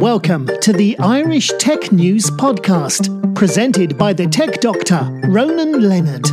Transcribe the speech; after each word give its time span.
Welcome 0.00 0.48
to 0.62 0.72
the 0.72 0.98
Irish 0.98 1.52
Tech 1.58 1.92
News 1.92 2.30
Podcast, 2.30 3.34
presented 3.34 3.98
by 3.98 4.14
the 4.14 4.26
tech 4.26 4.58
doctor, 4.62 5.00
Ronan 5.28 5.86
Leonard. 5.86 6.26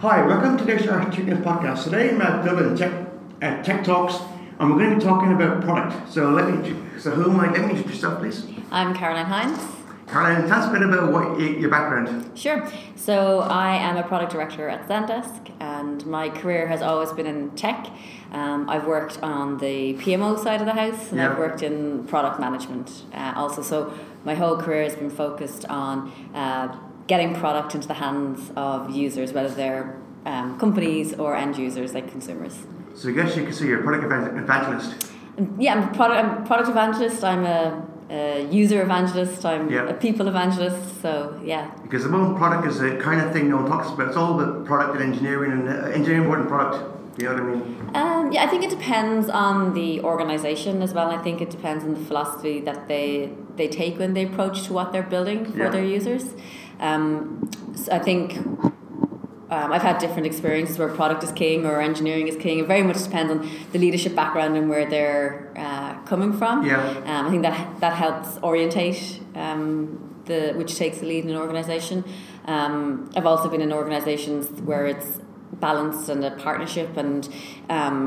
Hi, 0.00 0.26
welcome 0.26 0.58
to 0.58 0.64
this 0.64 0.86
Irish 0.86 1.16
Tech 1.16 1.24
News 1.24 1.38
Podcast. 1.38 1.84
Today 1.84 2.10
I'm 2.10 2.20
at 2.20 2.44
Dublin 2.44 2.76
Tech, 2.76 2.92
uh, 3.40 3.62
Tech 3.62 3.82
Talks, 3.82 4.16
and 4.58 4.70
we're 4.70 4.78
going 4.78 4.90
to 4.90 4.96
be 4.96 5.02
talking 5.02 5.32
about 5.32 5.62
product. 5.62 6.12
So 6.12 6.28
let 6.28 6.52
me, 6.52 6.76
so 6.98 7.12
who 7.12 7.30
am 7.30 7.40
I? 7.40 7.50
Let 7.50 7.62
me 7.62 7.70
introduce 7.70 7.94
yourself, 7.94 8.18
please. 8.18 8.46
I'm 8.70 8.94
Caroline 8.94 9.24
Hynes. 9.24 9.79
Caroline, 10.10 10.48
tell 10.48 10.60
us 10.60 10.68
a 10.68 10.72
bit 10.72 10.82
about 10.82 11.12
what 11.12 11.38
your 11.38 11.70
background. 11.70 12.36
Sure. 12.36 12.68
So 12.96 13.40
I 13.40 13.76
am 13.76 13.96
a 13.96 14.02
product 14.02 14.32
director 14.32 14.68
at 14.68 14.88
Zendesk, 14.88 15.52
and 15.60 16.04
my 16.04 16.28
career 16.28 16.66
has 16.66 16.82
always 16.82 17.12
been 17.12 17.26
in 17.26 17.50
tech. 17.52 17.86
Um, 18.32 18.68
I've 18.68 18.86
worked 18.86 19.22
on 19.22 19.58
the 19.58 19.94
PMO 19.94 20.36
side 20.42 20.60
of 20.60 20.66
the 20.66 20.72
house, 20.72 21.10
and 21.10 21.18
Yeah. 21.18 21.30
I've 21.30 21.38
worked 21.38 21.62
in 21.62 22.04
product 22.06 22.40
management 22.40 23.04
uh, 23.14 23.34
also. 23.36 23.62
So 23.62 23.92
my 24.24 24.34
whole 24.34 24.56
career 24.56 24.82
has 24.82 24.96
been 24.96 25.10
focused 25.10 25.64
on 25.66 26.10
uh, 26.34 26.76
getting 27.06 27.34
product 27.34 27.76
into 27.76 27.86
the 27.86 27.94
hands 27.94 28.50
of 28.56 28.90
users, 28.90 29.32
whether 29.32 29.48
they're 29.54 29.96
um, 30.26 30.58
companies 30.58 31.14
or 31.14 31.36
end 31.36 31.56
users 31.56 31.94
like 31.94 32.10
consumers. 32.10 32.58
So 32.96 33.10
I 33.10 33.12
guess 33.12 33.36
you 33.36 33.44
could 33.44 33.54
say 33.54 33.66
you're 33.66 33.80
a 33.80 33.82
product 33.84 34.04
evangelist. 34.04 35.12
Yeah, 35.58 35.74
I'm 35.74 35.88
a 35.88 35.94
product, 35.94 36.18
I'm 36.24 36.42
a 36.42 36.46
product 36.46 36.68
evangelist. 36.68 37.22
I'm 37.24 37.44
a, 37.46 37.86
a 38.10 38.46
user 38.50 38.82
evangelist. 38.82 39.44
I'm 39.46 39.70
Yeah. 39.70 39.88
a 39.88 39.94
people 39.94 40.26
evangelist. 40.28 41.00
So 41.02 41.34
yeah, 41.44 41.70
Because 41.82 42.02
the 42.04 42.10
moment 42.10 42.36
product 42.38 42.66
is 42.66 42.80
a 42.80 42.96
kind 42.96 43.20
of 43.20 43.32
thing 43.32 43.48
no 43.48 43.56
one 43.56 43.66
talks 43.66 43.88
about. 43.90 44.08
It's 44.08 44.16
all 44.16 44.32
about 44.40 44.64
product 44.64 44.92
and 44.96 45.02
engineering, 45.12 45.52
and 45.52 45.68
uh, 45.68 45.72
engineering 45.98 46.28
than 46.30 46.46
product. 46.46 46.82
You 47.18 47.24
know 47.28 47.34
what 47.34 47.42
I 47.42 47.46
mean? 47.54 47.62
Um, 47.94 48.32
yeah, 48.32 48.44
I 48.44 48.46
think 48.46 48.62
it 48.64 48.70
depends 48.70 49.28
on 49.28 49.74
the 49.74 50.00
organisation 50.02 50.80
as 50.80 50.94
well. 50.94 51.08
I 51.10 51.18
think 51.18 51.40
it 51.40 51.50
depends 51.50 51.84
on 51.84 51.90
the 51.94 52.00
philosophy 52.08 52.60
that 52.68 52.88
they 52.88 53.30
they 53.60 53.68
take 53.68 53.98
when 53.98 54.14
they 54.14 54.24
approach 54.30 54.56
to 54.66 54.72
what 54.72 54.86
they're 54.92 55.10
building 55.16 55.44
for 55.44 55.58
Yeah. 55.58 55.70
their 55.70 55.84
users. 55.84 56.24
Um, 56.88 57.50
so 57.74 57.92
I 57.92 57.98
think 58.08 58.24
um, 59.56 59.68
I've 59.74 59.82
had 59.90 59.98
different 59.98 60.26
experiences 60.32 60.78
where 60.78 60.88
product 60.88 61.22
is 61.24 61.32
king 61.32 61.66
or 61.66 61.80
engineering 61.90 62.26
is 62.32 62.36
king. 62.36 62.56
It 62.60 62.68
very 62.74 62.84
much 62.90 63.00
depends 63.08 63.30
on 63.34 63.38
the 63.72 63.78
leadership 63.84 64.14
background 64.14 64.52
and 64.56 64.66
where 64.72 64.86
they're 64.94 65.28
uh, 65.56 65.79
coming 66.10 66.32
from. 66.32 66.66
Yeah. 66.66 66.76
Um, 67.06 67.26
I 67.26 67.30
think 67.30 67.42
that 67.42 67.80
that 67.80 67.94
helps 68.04 68.36
orientate 68.42 69.00
um, 69.36 69.70
the 70.26 70.52
which 70.60 70.72
takes 70.76 70.98
the 70.98 71.06
lead 71.06 71.24
in 71.24 71.30
an 71.30 71.36
organisation. 71.36 71.98
Um, 72.46 73.08
I've 73.16 73.26
also 73.32 73.48
been 73.48 73.62
in 73.62 73.72
organisations 73.72 74.42
where 74.62 74.86
it's 74.92 75.10
balanced 75.66 76.08
and 76.12 76.24
a 76.24 76.32
partnership, 76.32 76.96
and 76.96 77.28
um, 77.78 78.02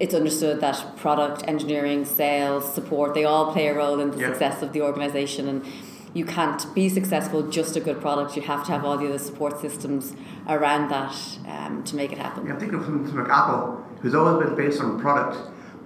it's 0.00 0.14
understood 0.14 0.60
that 0.66 0.78
product, 0.96 1.38
engineering, 1.46 2.04
sales, 2.06 2.64
support 2.78 3.08
they 3.14 3.24
all 3.24 3.52
play 3.52 3.66
a 3.68 3.74
role 3.82 4.00
in 4.00 4.08
the 4.12 4.18
Yeah. 4.18 4.28
success 4.28 4.62
of 4.62 4.72
the 4.72 4.80
organisation 4.90 5.46
and. 5.52 5.62
You 6.22 6.24
can't 6.24 6.62
be 6.74 6.88
successful 6.88 7.40
just 7.58 7.76
a 7.76 7.80
good 7.88 8.00
product. 8.00 8.36
You 8.36 8.42
have 8.52 8.62
to 8.66 8.72
have 8.72 8.86
all 8.86 8.96
the 8.96 9.06
other 9.10 9.18
support 9.18 9.60
systems 9.60 10.14
around 10.48 10.84
that 10.96 11.14
um, 11.54 11.84
to 11.88 11.92
make 11.94 12.10
it 12.10 12.16
happen. 12.16 12.46
Yeah, 12.46 12.54
I'm 12.54 12.58
thinking 12.58 12.78
of 12.78 12.86
something 12.86 13.14
like 13.14 13.28
Apple, 13.28 13.84
who's 14.00 14.14
always 14.14 14.36
been 14.46 14.54
based 14.56 14.80
on 14.80 14.98
product, 14.98 15.34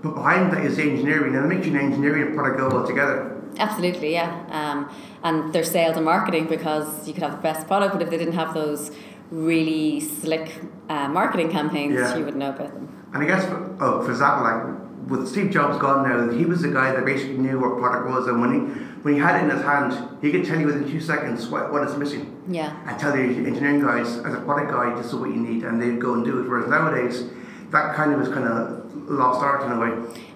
but 0.03 0.15
behind 0.15 0.53
that 0.53 0.65
is 0.65 0.79
engineering, 0.79 1.35
and 1.37 1.45
it 1.45 1.49
makes 1.55 1.67
you 1.67 1.73
an 1.75 1.81
engineering 1.81 2.23
and 2.29 2.35
product 2.35 2.59
go 2.59 2.69
well 2.69 2.87
together. 2.87 3.37
Absolutely, 3.59 4.13
yeah. 4.13 4.45
Um, 4.51 4.91
and 5.23 5.53
their 5.53 5.65
sales 5.65 5.97
and 5.97 6.05
marketing 6.05 6.47
because 6.47 7.07
you 7.07 7.13
could 7.15 7.23
have 7.23 7.33
the 7.33 7.43
best 7.43 7.67
product, 7.67 7.93
but 7.93 8.03
if 8.03 8.11
they 8.11 8.17
didn't 8.19 8.35
have 8.35 8.55
those 8.55 8.91
really 9.31 10.01
slick 10.01 10.55
uh, 10.89 11.09
marketing 11.09 11.51
campaigns, 11.51 11.95
Yeah. 11.95 12.17
you 12.17 12.25
wouldn't 12.25 12.39
know 12.39 12.51
about 12.51 12.73
them. 12.75 12.89
And 13.13 13.23
I 13.23 13.27
guess, 13.27 13.45
for, 13.45 13.77
oh, 13.81 14.03
for 14.03 14.11
example, 14.11 14.45
like 14.45 15.11
with 15.11 15.29
Steve 15.29 15.51
Jobs 15.51 15.79
gone 15.79 16.09
now, 16.09 16.31
he 16.37 16.45
was 16.47 16.63
the 16.63 16.69
guy 16.69 16.93
that 16.93 17.05
basically 17.05 17.39
knew 17.39 17.59
what 17.59 17.79
product 17.79 18.09
was, 18.09 18.27
and 18.29 18.41
when 18.41 18.53
he 18.53 18.61
when 19.03 19.15
he 19.15 19.21
had 19.21 19.37
it 19.41 19.45
in 19.45 19.51
his 19.51 19.63
hand, 19.63 19.97
he 20.21 20.31
could 20.31 20.45
tell 20.45 20.61
you 20.61 20.67
within 20.67 20.87
two 20.87 21.01
seconds 21.01 21.49
what, 21.49 21.73
what 21.73 21.83
is 21.89 21.97
missing. 21.97 22.37
Yeah. 22.47 22.77
And 22.87 22.99
tell 23.01 23.13
the 23.13 23.19
engineering 23.23 23.81
guys, 23.81 24.19
as 24.19 24.35
a 24.35 24.41
product 24.43 24.71
guy, 24.73 24.95
this 24.95 25.07
is 25.07 25.15
what 25.15 25.31
you 25.31 25.37
need, 25.37 25.65
and 25.65 25.81
they'd 25.81 25.99
go 25.99 26.13
and 26.13 26.23
do 26.25 26.39
it. 26.41 26.47
Whereas 26.47 26.69
nowadays, 26.69 27.25
that 27.71 27.95
kind 27.97 28.13
of 28.13 28.21
is 28.21 28.29
kind 28.29 28.47
of 28.47 28.80
lost 29.11 29.41
art 29.41 29.63
in 29.65 29.73
a 29.73 29.79
way. 29.79 29.91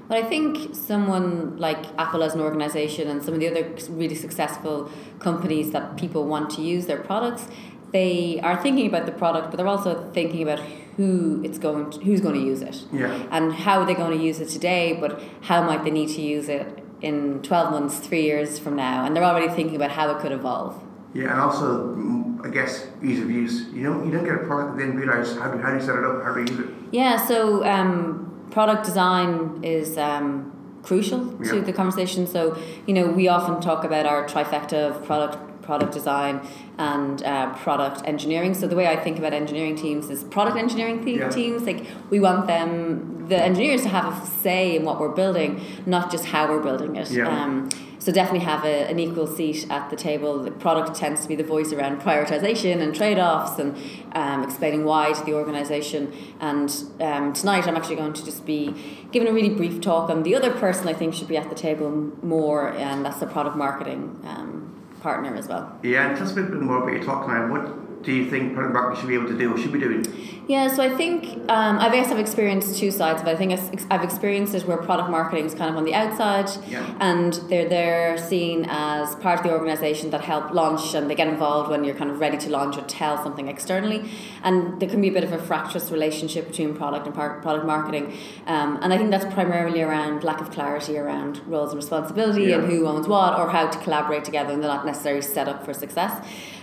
But 0.09 0.19
I 0.19 0.23
think 0.23 0.75
someone 0.75 1.57
like 1.57 1.79
Apple 1.99 2.23
as 2.23 2.35
an 2.35 2.41
organization 2.41 3.09
and 3.09 3.23
some 3.23 3.35
of 3.35 3.41
the 3.41 3.49
other 3.49 3.75
really 3.89 4.15
successful 4.15 4.91
companies 5.19 5.71
that 5.73 5.97
people 5.97 6.27
want 6.27 6.51
to 6.51 6.63
use 6.63 6.87
their 6.87 7.01
products, 7.01 7.49
they 7.93 8.41
are 8.43 8.61
thinking 8.61 8.87
about 8.87 9.07
the 9.07 9.13
product, 9.13 9.51
but 9.51 9.57
they're 9.57 9.69
also 9.69 10.11
thinking 10.13 10.43
about 10.43 10.59
who 10.97 11.41
it's 11.45 11.59
going 11.59 11.91
to, 11.91 12.01
who's 12.01 12.21
going 12.21 12.35
to 12.35 12.41
use 12.41 12.61
it. 12.61 12.85
Yeah. 12.93 13.27
And 13.31 13.53
how 13.53 13.81
are 13.81 13.87
they 13.87 13.95
going 13.95 14.17
to 14.17 14.23
use 14.23 14.41
it 14.41 14.49
today, 14.49 14.93
but 15.01 15.23
how 15.43 15.63
might 15.63 15.85
they 15.85 15.91
need 15.91 16.09
to 16.11 16.21
use 16.21 16.49
it 16.49 16.85
in 17.01 17.41
12 17.43 17.71
months, 17.71 17.99
3 17.99 18.23
years 18.23 18.59
from 18.59 18.77
now? 18.77 19.05
And 19.05 19.17
they're 19.17 19.25
already 19.25 19.49
thinking 19.49 19.77
about 19.77 19.93
how 19.93 20.11
it 20.11 20.21
could 20.21 20.33
evolve. 20.33 20.83
Yeah, 21.15 21.31
and 21.31 21.41
also, 21.41 21.95
mm, 21.95 22.45
I 22.45 22.51
guess, 22.51 22.89
ease 23.03 23.21
of 23.21 23.31
use. 23.31 23.69
You 23.73 23.85
don't 23.85 24.05
you 24.05 24.11
don't 24.11 24.25
get 24.25 24.35
a 24.35 24.39
product 24.39 24.73
and 24.73 24.81
then 24.81 24.97
realize 24.97 25.37
how 25.37 25.53
do, 25.53 25.59
how 25.59 25.71
do 25.71 25.77
you 25.77 25.83
set 25.83 25.95
it 25.95 26.05
up, 26.05 26.25
how 26.25 26.35
do 26.35 26.41
you 26.41 26.47
use 26.47 26.59
it. 26.59 26.75
Yeah, 26.91 27.25
so 27.25 27.65
um, 27.65 28.24
product 28.55 28.85
design 28.85 29.59
is 29.65 29.99
um, 29.99 30.53
crucial 30.85 31.21
to 31.51 31.61
the 31.61 31.73
conversation. 31.73 32.25
So 32.27 32.57
you 32.87 32.95
know, 32.95 33.07
we 33.09 33.27
often 33.27 33.61
talk 33.61 33.83
about 33.85 34.07
our 34.07 34.27
trifecta 34.27 34.79
of 34.91 35.05
product 35.05 35.39
product 35.63 35.93
design 35.93 36.47
and 36.77 37.23
uh, 37.25 37.55
product 37.55 38.07
engineering. 38.07 38.53
So 38.55 38.67
the 38.69 38.77
way 38.77 38.87
I 38.87 38.97
think 38.97 39.19
about 39.19 39.33
engineering 39.33 39.77
teams 39.77 40.11
is 40.11 40.23
product 40.23 40.57
engineering 40.59 41.03
te- 41.05 41.17
Yeah. 41.19 41.31
teams. 41.31 41.63
Like 41.63 41.87
we 42.11 42.21
want 42.21 42.47
them, 42.47 43.14
the 43.29 43.37
engineers, 43.37 43.83
to 43.83 43.89
have 43.89 44.23
a 44.23 44.27
say 44.27 44.77
in 44.77 44.85
what 44.85 45.01
we're 45.01 45.09
building, 45.09 45.61
not 45.87 46.11
just 46.11 46.27
how 46.27 46.49
we're 46.49 46.63
building 46.63 46.97
it. 46.97 47.11
Yeah. 47.11 47.29
Um, 47.29 47.71
so 47.99 48.13
definitely 48.13 48.45
have 48.45 48.67
a, 48.67 48.91
an 48.91 48.99
equal 48.99 49.27
seat 49.27 49.67
at 49.71 49.89
the 49.89 49.97
table. 49.97 50.43
The 50.43 50.51
product 50.51 50.95
tends 50.95 51.23
to 51.23 51.29
be 51.29 51.37
the 51.37 51.43
voice 51.43 51.73
around 51.73 52.03
prioritization 52.03 52.83
and 52.83 52.95
trade-offs 52.95 53.59
and 53.59 53.75
um, 54.13 54.45
explaining 54.45 54.85
why 54.85 55.15
to 55.15 55.25
the 55.25 55.33
organisation. 55.33 56.13
And 56.39 56.71
um, 57.01 57.33
tonight 57.33 57.67
I'm 57.67 57.77
actually 57.77 57.97
going 57.97 58.13
to 58.13 58.23
just 58.23 58.45
be 58.45 58.75
giving 59.11 59.27
a 59.27 59.33
really 59.33 59.49
brief 59.49 59.81
talk 59.81 60.11
on 60.11 60.23
the 60.23 60.35
other 60.35 60.51
person 60.51 60.87
I 60.87 60.93
think 60.93 61.15
should 61.15 61.29
be 61.29 61.39
at 61.39 61.49
the 61.49 61.55
table 61.55 62.13
more, 62.23 62.73
and 62.73 63.07
that's 63.07 63.21
the 63.21 63.27
product 63.27 63.57
marketing 63.57 64.21
um, 64.25 64.79
partner 65.01 65.35
as 65.35 65.49
well. 65.49 65.75
Yeah, 65.83 66.09
and 66.09 66.17
tell 66.19 66.27
us 66.27 66.33
a 66.33 66.43
bit 66.43 66.51
more 66.61 66.83
about 66.83 66.93
your 66.93 67.05
talk 67.05 67.27
now. 67.27 67.51
What 67.51 67.84
do 68.05 68.13
you 68.13 68.29
think 68.31 68.55
product 68.55 68.75
marketing 68.75 69.01
should 69.01 69.09
be 69.09 69.15
able 69.15 69.29
to 69.29 69.39
do, 69.39 69.53
or 69.55 69.59
should 69.59 69.73
be 69.73 69.79
doing? 69.81 70.07
Yeah, 70.47 70.69
so 70.69 70.83
I 70.83 70.95
think 70.95 71.25
um, 71.51 71.79
I 71.79 71.89
guess 71.91 72.13
I've 72.13 72.19
experienced 72.19 72.79
two 72.79 72.91
sides 72.91 73.23
of 73.23 73.27
it. 73.29 73.31
I 73.31 73.37
think 73.37 73.53
I've- 73.91 74.05
experienced 74.05 74.55
it 74.55 74.67
where 74.67 74.77
product 74.77 75.09
marketing 75.09 75.47
is 75.47 75.55
kind 75.55 75.71
of 75.71 75.77
on 75.77 75.85
the 75.85 75.95
outside, 75.95 76.51
Yeah. 76.69 76.85
and 77.01 77.33
they're 77.49 77.69
there 77.69 78.19
seen 78.19 78.67
as 78.69 79.15
part 79.17 79.39
of 79.41 79.45
the 79.47 79.53
organisation 79.53 80.11
that 80.11 80.21
help 80.21 80.53
launch, 80.53 80.95
and 80.95 81.09
they 81.09 81.15
get 81.15 81.29
involved 81.29 81.71
when 81.71 81.85
you're 81.85 81.95
kind 81.95 82.11
of 82.11 82.21
ready 82.21 82.37
to 82.37 82.51
launch 82.51 82.77
or 82.77 82.83
tell 82.83 83.17
something 83.23 83.49
externally. 83.49 84.05
And 84.43 84.79
there 84.81 84.89
can 84.91 85.01
be 85.01 85.09
a 85.09 85.13
bit 85.13 85.25
of 85.25 85.33
a 85.33 85.39
fractious 85.39 85.91
relationship 85.91 86.49
between 86.49 86.75
product 86.75 87.07
and 87.07 87.15
par- 87.15 87.39
product 87.41 87.65
marketing, 87.67 88.13
um, 88.47 88.79
and 88.83 88.93
I 88.93 88.99
think 88.99 89.11
that's 89.11 89.33
primarily 89.33 89.81
around 89.81 90.23
lack 90.25 90.43
of 90.43 90.51
clarity 90.51 90.99
around 90.99 91.41
roles 91.47 91.71
and 91.71 91.79
responsibility 91.79 92.53
and 92.53 92.67
who 92.71 92.87
owns 92.87 93.09
what 93.09 93.39
or 93.39 93.49
how 93.49 93.67
to 93.69 93.79
collaborate 93.79 94.25
together, 94.25 94.53
and 94.53 94.63
they're 94.63 94.71
not 94.71 94.85
necessarily 94.85 95.23
set 95.23 95.49
up 95.49 95.65
for 95.65 95.73
success. 95.73 96.13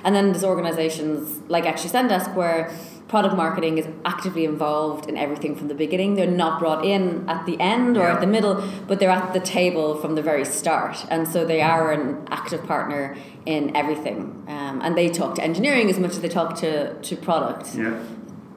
And 0.04 0.16
then 0.16 0.32
there's 0.32 0.44
organisations 0.44 1.31
like 1.48 1.66
actually 1.66 1.90
Zendesk 1.92 2.36
where 2.36 2.72
product 3.08 3.36
marketing 3.36 3.78
is 3.78 3.86
actively 4.06 4.46
involved 4.46 5.10
in 5.10 5.18
everything 5.18 5.54
from 5.54 5.68
the 5.68 5.74
beginning. 5.74 6.16
They're 6.16 6.28
not 6.46 6.60
brought 6.60 6.86
in 6.86 7.30
at 7.30 7.46
the 7.46 7.60
end 7.60 7.98
or 7.98 8.04
Yeah. 8.04 8.14
at 8.14 8.22
the 8.22 8.28
middle, 8.28 8.64
but 8.88 9.00
they're 9.00 9.10
at 9.10 9.34
the 9.34 9.42
table 9.42 9.96
from 9.96 10.16
the 10.16 10.22
very 10.22 10.46
start. 10.46 11.06
And 11.10 11.28
so 11.28 11.44
they 11.44 11.62
are 11.62 11.92
an 11.92 12.26
active 12.30 12.66
partner 12.66 13.18
in 13.46 13.76
everything. 13.76 14.44
Um, 14.48 14.80
and 14.82 14.96
they 14.98 15.10
talk 15.10 15.36
to 15.36 15.44
engineering 15.44 15.90
as 15.90 16.00
much 16.00 16.12
as 16.12 16.22
they 16.22 16.30
talk 16.30 16.56
to, 16.60 16.94
to 16.94 17.16
product. 17.18 17.76
Yeah. 17.76 17.94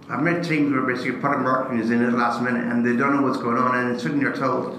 I've 0.08 0.22
met 0.22 0.44
teams 0.44 0.70
where 0.72 0.82
basically 0.82 1.12
product 1.18 1.42
marketing 1.42 1.80
is 1.80 1.90
in 1.90 2.04
at 2.04 2.12
the 2.12 2.16
last 2.16 2.40
minute 2.40 2.62
and 2.64 2.86
they 2.86 2.94
don't 2.94 3.16
know 3.16 3.22
what's 3.22 3.38
going 3.38 3.56
on, 3.56 3.74
and 3.76 4.00
suddenly 4.00 4.24
they're 4.24 4.36
told 4.36 4.78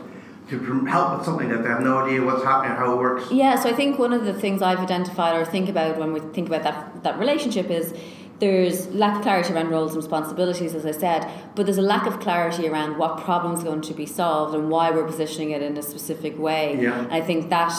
to 0.50 0.86
help 0.86 1.18
with 1.18 1.25
something 1.25 1.50
that 1.50 1.63
they 1.63 1.69
have 1.69 1.81
no 1.81 1.97
idea 1.97 2.24
what's 2.24 2.44
happening, 2.44 2.75
how 2.77 2.94
it 2.94 2.97
works. 2.97 3.31
Yeah, 3.31 3.56
so 3.56 3.69
I 3.69 3.74
think 3.74 3.97
one 3.97 4.13
of 4.13 4.25
the 4.25 4.33
things 4.33 4.62
I've 4.62 4.80
identified 4.80 5.36
or 5.36 5.45
think 5.45 5.69
about 5.69 5.97
when 5.97 6.13
we 6.13 6.19
think 6.19 6.47
about 6.47 6.63
that 6.63 7.03
that 7.03 7.19
relationship 7.19 7.69
is 7.69 7.94
there's 8.39 8.88
lack 8.88 9.18
of 9.18 9.21
clarity 9.21 9.53
around 9.53 9.69
roles 9.69 9.94
and 9.94 9.97
responsibilities, 9.97 10.75
as 10.75 10.86
I 10.86 10.92
said, 10.92 11.30
but 11.56 11.65
there's 11.65 11.77
a 11.77 11.81
lack 11.81 12.06
of 12.06 12.19
clarity 12.19 12.68
around 12.68 12.97
what 12.97 13.18
problem's 13.18 13.63
going 13.63 13.81
to 13.81 13.94
be 13.94 14.06
solved 14.06 14.53
and 14.53 14.69
why 14.69 14.92
we're 14.92 15.06
positioning 15.06 15.51
it 15.51 15.62
in 15.62 15.77
a 15.77 15.81
specific 15.81 16.38
way. 16.38 16.77
Yeah. 16.80 17.00
And 17.00 17.12
I 17.12 17.21
think 17.21 17.50
that 17.50 17.74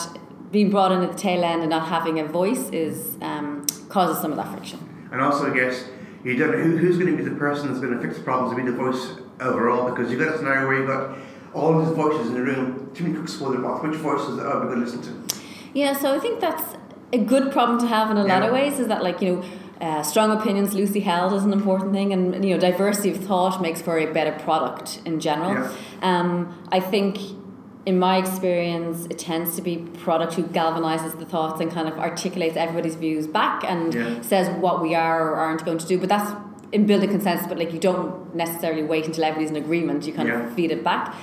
being 0.50 0.70
brought 0.70 0.92
in 0.92 1.02
at 1.02 1.12
the 1.12 1.18
tail 1.18 1.44
end 1.44 1.60
and 1.60 1.70
not 1.70 1.88
having 1.88 2.18
a 2.20 2.24
voice 2.24 2.70
is 2.70 3.18
um, 3.20 3.66
causes 3.88 4.20
some 4.22 4.30
of 4.30 4.38
that 4.38 4.50
friction. 4.52 5.08
And 5.12 5.20
also, 5.20 5.52
I 5.52 5.54
guess 5.54 5.84
you 6.24 6.36
don't 6.36 6.52
know 6.52 6.58
who, 6.58 6.76
who's 6.78 6.96
going 6.98 7.14
to 7.14 7.22
be 7.22 7.28
the 7.28 7.36
person 7.36 7.68
that's 7.68 7.80
going 7.80 7.94
to 7.94 8.00
fix 8.00 8.16
the 8.16 8.24
problems 8.24 8.56
and 8.56 8.64
be 8.64 8.70
the 8.70 8.76
voice 8.76 9.14
overall 9.40 9.90
because 9.90 10.10
you've 10.10 10.20
got 10.20 10.34
a 10.34 10.38
scenario 10.38 10.66
where 10.66 10.78
you've 10.78 10.88
got 10.88 11.18
all 11.56 11.78
these 11.82 11.94
voices 11.96 12.28
in 12.28 12.34
the 12.34 12.42
room, 12.42 12.90
many 13.00 13.14
cooks 13.14 13.36
the 13.38 13.46
broth. 13.58 13.82
Which 13.82 13.96
voices 13.96 14.38
are 14.38 14.60
we 14.60 14.66
going 14.66 14.80
to 14.80 14.84
listen 14.86 15.02
to? 15.02 15.36
Yeah, 15.72 15.92
so 15.94 16.14
I 16.14 16.18
think 16.18 16.40
that's 16.40 16.76
a 17.12 17.18
good 17.18 17.50
problem 17.52 17.78
to 17.80 17.86
have 17.86 18.10
in 18.10 18.16
a 18.18 18.24
lot 18.24 18.42
Yeah. 18.42 18.46
of 18.48 18.52
ways. 18.52 18.78
Is 18.78 18.88
that 18.88 19.02
like 19.02 19.20
you 19.22 19.28
know 19.36 19.42
uh, 19.80 20.02
strong 20.02 20.30
opinions, 20.30 20.72
loosely 20.74 21.00
held, 21.00 21.32
is 21.34 21.44
an 21.44 21.52
important 21.52 21.92
thing, 21.92 22.12
and 22.12 22.44
you 22.44 22.54
know, 22.54 22.60
diversity 22.60 23.10
of 23.10 23.18
thought 23.18 23.60
makes 23.60 23.80
for 23.82 23.98
a 23.98 24.06
better 24.12 24.32
product 24.42 25.00
in 25.04 25.20
general. 25.20 25.52
Yeah. 25.54 25.70
Um, 26.02 26.30
I 26.72 26.80
think, 26.80 27.18
in 27.84 27.98
my 27.98 28.16
experience, 28.16 29.06
it 29.10 29.18
tends 29.18 29.54
to 29.56 29.62
be 29.62 29.76
product 30.06 30.32
who 30.34 30.44
galvanizes 30.44 31.18
the 31.18 31.26
thoughts 31.26 31.60
and 31.60 31.70
kind 31.70 31.88
of 31.88 31.98
articulates 31.98 32.56
everybody's 32.56 32.94
views 32.96 33.26
back 33.26 33.64
and 33.64 33.94
Yeah. 33.94 34.20
says 34.22 34.48
what 34.64 34.80
we 34.80 34.94
are 34.94 35.30
or 35.30 35.34
aren't 35.36 35.64
going 35.64 35.78
to 35.78 35.86
do. 35.86 35.98
But 35.98 36.08
that's 36.08 36.30
in 36.72 36.86
building 36.86 37.10
consensus. 37.10 37.46
But 37.46 37.58
like, 37.58 37.72
you 37.74 37.78
don't 37.78 38.34
necessarily 38.34 38.82
wait 38.82 39.06
until 39.06 39.24
everybody's 39.24 39.50
in 39.50 39.56
agreement. 39.56 40.06
You 40.06 40.14
kind 40.14 40.28
Yeah. 40.28 40.40
of 40.46 40.52
feed 40.54 40.70
it 40.70 40.82
back. 40.82 41.14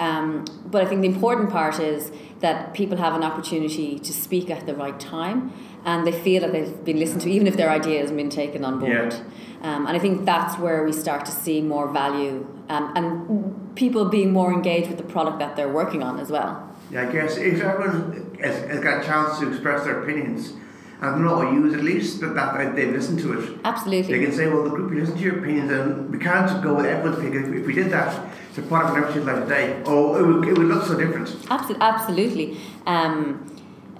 Um, 0.00 0.46
but 0.64 0.82
I 0.82 0.86
think 0.86 1.02
the 1.02 1.08
important 1.08 1.50
part 1.50 1.78
is 1.78 2.10
that 2.40 2.72
people 2.72 2.96
have 2.96 3.14
an 3.14 3.22
opportunity 3.22 3.98
to 3.98 4.12
speak 4.12 4.48
at 4.50 4.64
the 4.66 4.74
right 4.74 4.98
time 4.98 5.52
and 5.84 6.06
they 6.06 6.12
feel 6.12 6.40
that 6.40 6.52
they've 6.52 6.84
been 6.84 6.98
listened 6.98 7.20
to, 7.22 7.30
even 7.30 7.46
if 7.46 7.56
their 7.56 7.70
ideas 7.70 8.08
have 8.08 8.16
been 8.16 8.30
taken 8.30 8.64
on 8.64 8.80
board. 8.80 9.12
Yeah. 9.12 9.22
Um, 9.62 9.86
and 9.86 9.94
I 9.94 10.00
think 10.00 10.24
that's 10.24 10.58
where 10.58 10.84
we 10.84 10.92
start 10.92 11.26
to 11.26 11.32
see 11.32 11.60
more 11.60 11.86
value 11.92 12.46
um, 12.70 12.92
and 12.96 13.76
people 13.76 14.06
being 14.06 14.32
more 14.32 14.52
engaged 14.52 14.88
with 14.88 14.96
the 14.96 15.04
product 15.04 15.38
that 15.38 15.54
they're 15.56 15.72
working 15.72 16.02
on 16.02 16.18
as 16.18 16.30
well. 16.30 16.66
Yeah, 16.90 17.06
I 17.06 17.12
guess 17.12 17.36
if 17.36 17.60
everyone 17.60 18.38
has, 18.42 18.56
has 18.70 18.80
got 18.80 19.02
a 19.02 19.06
chance 19.06 19.38
to 19.40 19.48
express 19.50 19.84
their 19.84 20.02
opinions, 20.02 20.54
and 21.02 21.24
not 21.24 21.52
use 21.52 21.74
at 21.74 21.82
least 21.82 22.20
that, 22.20 22.34
that 22.34 22.76
they 22.76 22.86
listen 22.86 23.16
to 23.18 23.32
it. 23.38 23.60
Absolutely. 23.64 24.18
They 24.18 24.24
can 24.24 24.34
say, 24.34 24.48
well, 24.48 24.64
the 24.64 24.70
group, 24.70 24.92
you 24.92 25.00
listen 25.00 25.16
to 25.16 25.22
your 25.22 25.38
opinions, 25.38 25.70
and 25.70 26.10
we 26.10 26.18
can't 26.18 26.62
go 26.62 26.74
with 26.74 26.86
everyone's. 26.86 27.24
If, 27.24 27.60
if 27.60 27.66
we 27.66 27.72
did 27.72 27.90
that, 27.90 28.12
the 28.54 28.62
product 28.62 28.92
would 28.94 29.00
never 29.00 29.12
see 29.12 29.18
the 29.20 29.24
light 29.26 29.42
of 29.42 29.48
day. 29.48 29.82
Oh, 29.86 30.16
it 30.16 30.26
would, 30.26 30.48
it 30.48 30.58
would 30.58 30.66
look 30.66 30.84
so 30.84 30.96
different. 30.98 31.28
Absol- 31.46 31.78
absolutely. 31.80 32.58
Um, 32.86 33.46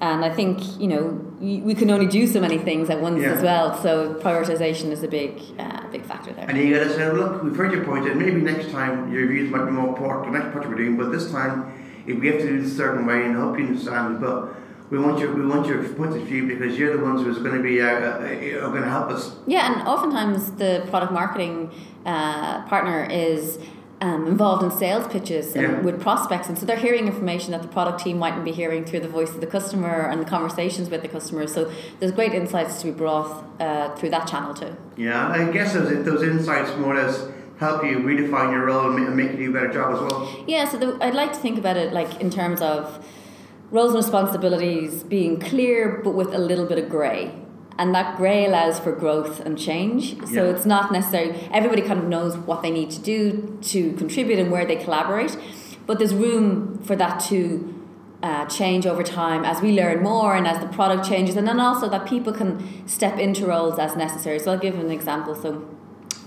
and 0.00 0.24
I 0.24 0.30
think, 0.30 0.80
you 0.80 0.88
know, 0.88 1.02
we 1.40 1.74
can 1.74 1.90
only 1.90 2.06
do 2.06 2.26
so 2.26 2.40
many 2.40 2.56
things 2.58 2.88
at 2.88 3.00
once 3.00 3.22
Yeah. 3.22 3.32
as 3.32 3.42
well. 3.42 3.76
So 3.82 4.14
prioritization 4.14 4.90
is 4.90 5.02
a 5.02 5.08
big, 5.08 5.40
uh, 5.58 5.82
big 5.92 6.04
factor 6.04 6.32
there. 6.32 6.46
And 6.48 6.56
you 6.56 6.74
got 6.74 6.84
to 6.84 6.94
say, 6.94 7.10
look, 7.12 7.42
we've 7.42 7.54
heard 7.54 7.72
your 7.72 7.84
point, 7.84 8.08
and 8.08 8.18
maybe 8.18 8.40
next 8.40 8.70
time 8.70 9.12
your 9.12 9.22
reviews 9.22 9.50
might 9.50 9.66
be 9.66 9.72
more 9.72 9.88
important, 9.88 10.32
the 10.32 10.38
next 10.38 10.52
project 10.52 10.70
we're 10.70 10.78
doing, 10.78 10.96
but 10.96 11.12
this 11.12 11.30
time, 11.30 12.02
if 12.06 12.18
we 12.18 12.28
have 12.28 12.38
to 12.40 12.46
do 12.48 12.62
this 12.62 12.72
a 12.72 12.76
certain 12.76 13.04
way, 13.04 13.24
and 13.24 13.36
I 13.36 13.40
hope 13.40 13.58
you 13.58 13.66
understand, 13.66 14.20
but 14.22 14.54
we 14.90 14.98
want 14.98 15.20
your 15.20 15.32
we 15.34 15.46
want 15.46 15.66
your 15.66 15.84
point 15.84 16.16
of 16.16 16.22
view 16.22 16.46
because 16.48 16.76
you're 16.76 16.96
the 16.96 17.02
ones 17.02 17.22
who's 17.22 17.38
going 17.38 17.56
to 17.56 17.62
be 17.62 17.80
uh, 17.80 17.86
uh, 17.86 18.66
are 18.66 18.70
going 18.70 18.82
to 18.82 18.90
help 18.90 19.10
us. 19.10 19.36
Yeah, 19.46 19.72
and 19.72 19.86
oftentimes 19.86 20.50
the 20.52 20.84
product 20.90 21.12
marketing 21.12 21.70
uh, 22.04 22.62
partner 22.66 23.06
is 23.08 23.58
um, 24.00 24.26
involved 24.26 24.62
in 24.62 24.70
sales 24.70 25.06
pitches 25.08 25.54
and 25.54 25.62
Yeah. 25.62 25.80
with 25.80 26.00
prospects, 26.00 26.48
and 26.48 26.58
so 26.58 26.64
they're 26.66 26.76
hearing 26.76 27.06
information 27.06 27.52
that 27.52 27.62
the 27.62 27.68
product 27.68 28.02
team 28.02 28.18
mightn't 28.18 28.44
be 28.44 28.52
hearing 28.52 28.84
through 28.84 29.00
the 29.00 29.08
voice 29.08 29.30
of 29.30 29.40
the 29.40 29.46
customer 29.46 30.08
and 30.10 30.20
the 30.20 30.24
conversations 30.24 30.88
with 30.88 31.02
the 31.02 31.08
customer. 31.08 31.46
So 31.46 31.70
there's 31.98 32.12
great 32.12 32.32
insights 32.32 32.80
to 32.80 32.86
be 32.86 32.92
brought 32.92 33.44
uh, 33.60 33.94
through 33.96 34.10
that 34.10 34.26
channel 34.26 34.54
too. 34.54 34.74
Yeah, 34.96 35.28
I 35.28 35.50
guess 35.52 35.74
those, 35.74 36.04
those 36.04 36.22
insights 36.22 36.74
more 36.78 36.94
or 36.96 37.02
less 37.02 37.26
help 37.58 37.84
you 37.84 37.98
redefine 37.98 38.52
your 38.52 38.64
role 38.64 38.90
and 38.90 39.06
and 39.06 39.14
make 39.16 39.32
you 39.32 39.36
do 39.36 39.50
a 39.50 39.52
better 39.52 39.72
job 39.72 39.94
as 39.94 40.00
well. 40.00 40.44
Yeah, 40.46 40.66
so 40.66 40.78
the, 40.78 40.96
I'd 41.04 41.14
like 41.14 41.32
to 41.34 41.38
think 41.38 41.58
about 41.58 41.76
it 41.76 41.92
like 41.92 42.20
in 42.20 42.30
terms 42.30 42.62
of 42.62 43.04
roles 43.70 43.90
and 43.94 44.02
responsibilities 44.02 45.02
being 45.04 45.38
clear 45.38 46.00
but 46.02 46.12
with 46.12 46.32
a 46.34 46.38
little 46.38 46.64
bit 46.66 46.78
of 46.78 46.88
grey. 46.88 47.32
And 47.78 47.94
that 47.94 48.16
grey 48.16 48.44
allows 48.44 48.78
for 48.78 48.92
growth 48.92 49.40
and 49.40 49.58
change. 49.58 50.16
So 50.26 50.44
Yeah. 50.44 50.50
it's 50.52 50.66
not 50.66 50.92
necessarily, 50.92 51.48
everybody 51.52 51.80
kind 51.82 51.98
of 51.98 52.06
knows 52.08 52.36
what 52.36 52.62
they 52.62 52.70
need 52.70 52.90
to 52.90 53.00
do 53.00 53.58
to 53.62 53.92
contribute 53.92 54.38
and 54.38 54.50
where 54.50 54.66
they 54.66 54.76
collaborate. 54.76 55.36
But 55.86 55.98
there's 55.98 56.14
room 56.14 56.78
for 56.82 56.94
that 56.96 57.20
to 57.30 57.74
uh, 58.22 58.44
change 58.46 58.84
over 58.86 59.02
time 59.02 59.44
as 59.46 59.62
we 59.62 59.72
learn 59.72 60.02
more 60.02 60.36
and 60.36 60.46
as 60.46 60.58
the 60.60 60.66
product 60.66 61.08
changes. 61.08 61.36
And 61.36 61.48
then 61.48 61.58
also 61.58 61.88
that 61.88 62.04
people 62.06 62.34
can 62.34 62.86
step 62.86 63.18
into 63.18 63.46
roles 63.46 63.78
as 63.78 63.96
necessary. 63.96 64.38
So 64.38 64.52
I'll 64.52 64.58
give 64.58 64.78
an 64.78 64.90
example. 64.90 65.34
So 65.34 65.66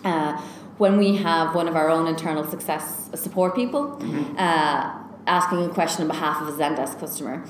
uh, 0.03 0.41
when 0.79 0.97
we 0.97 1.17
have 1.17 1.53
one 1.53 1.67
of 1.67 1.75
our 1.75 1.89
own 1.89 2.07
internal 2.07 2.43
success 2.49 3.11
support 3.13 3.53
people 3.55 3.99
uh, 4.39 4.91
asking 5.27 5.63
a 5.65 5.69
question 5.69 6.01
on 6.01 6.07
behalf 6.07 6.41
of 6.41 6.47
a 6.47 6.51
Zendesk 6.51 6.99
customer, 6.99 7.45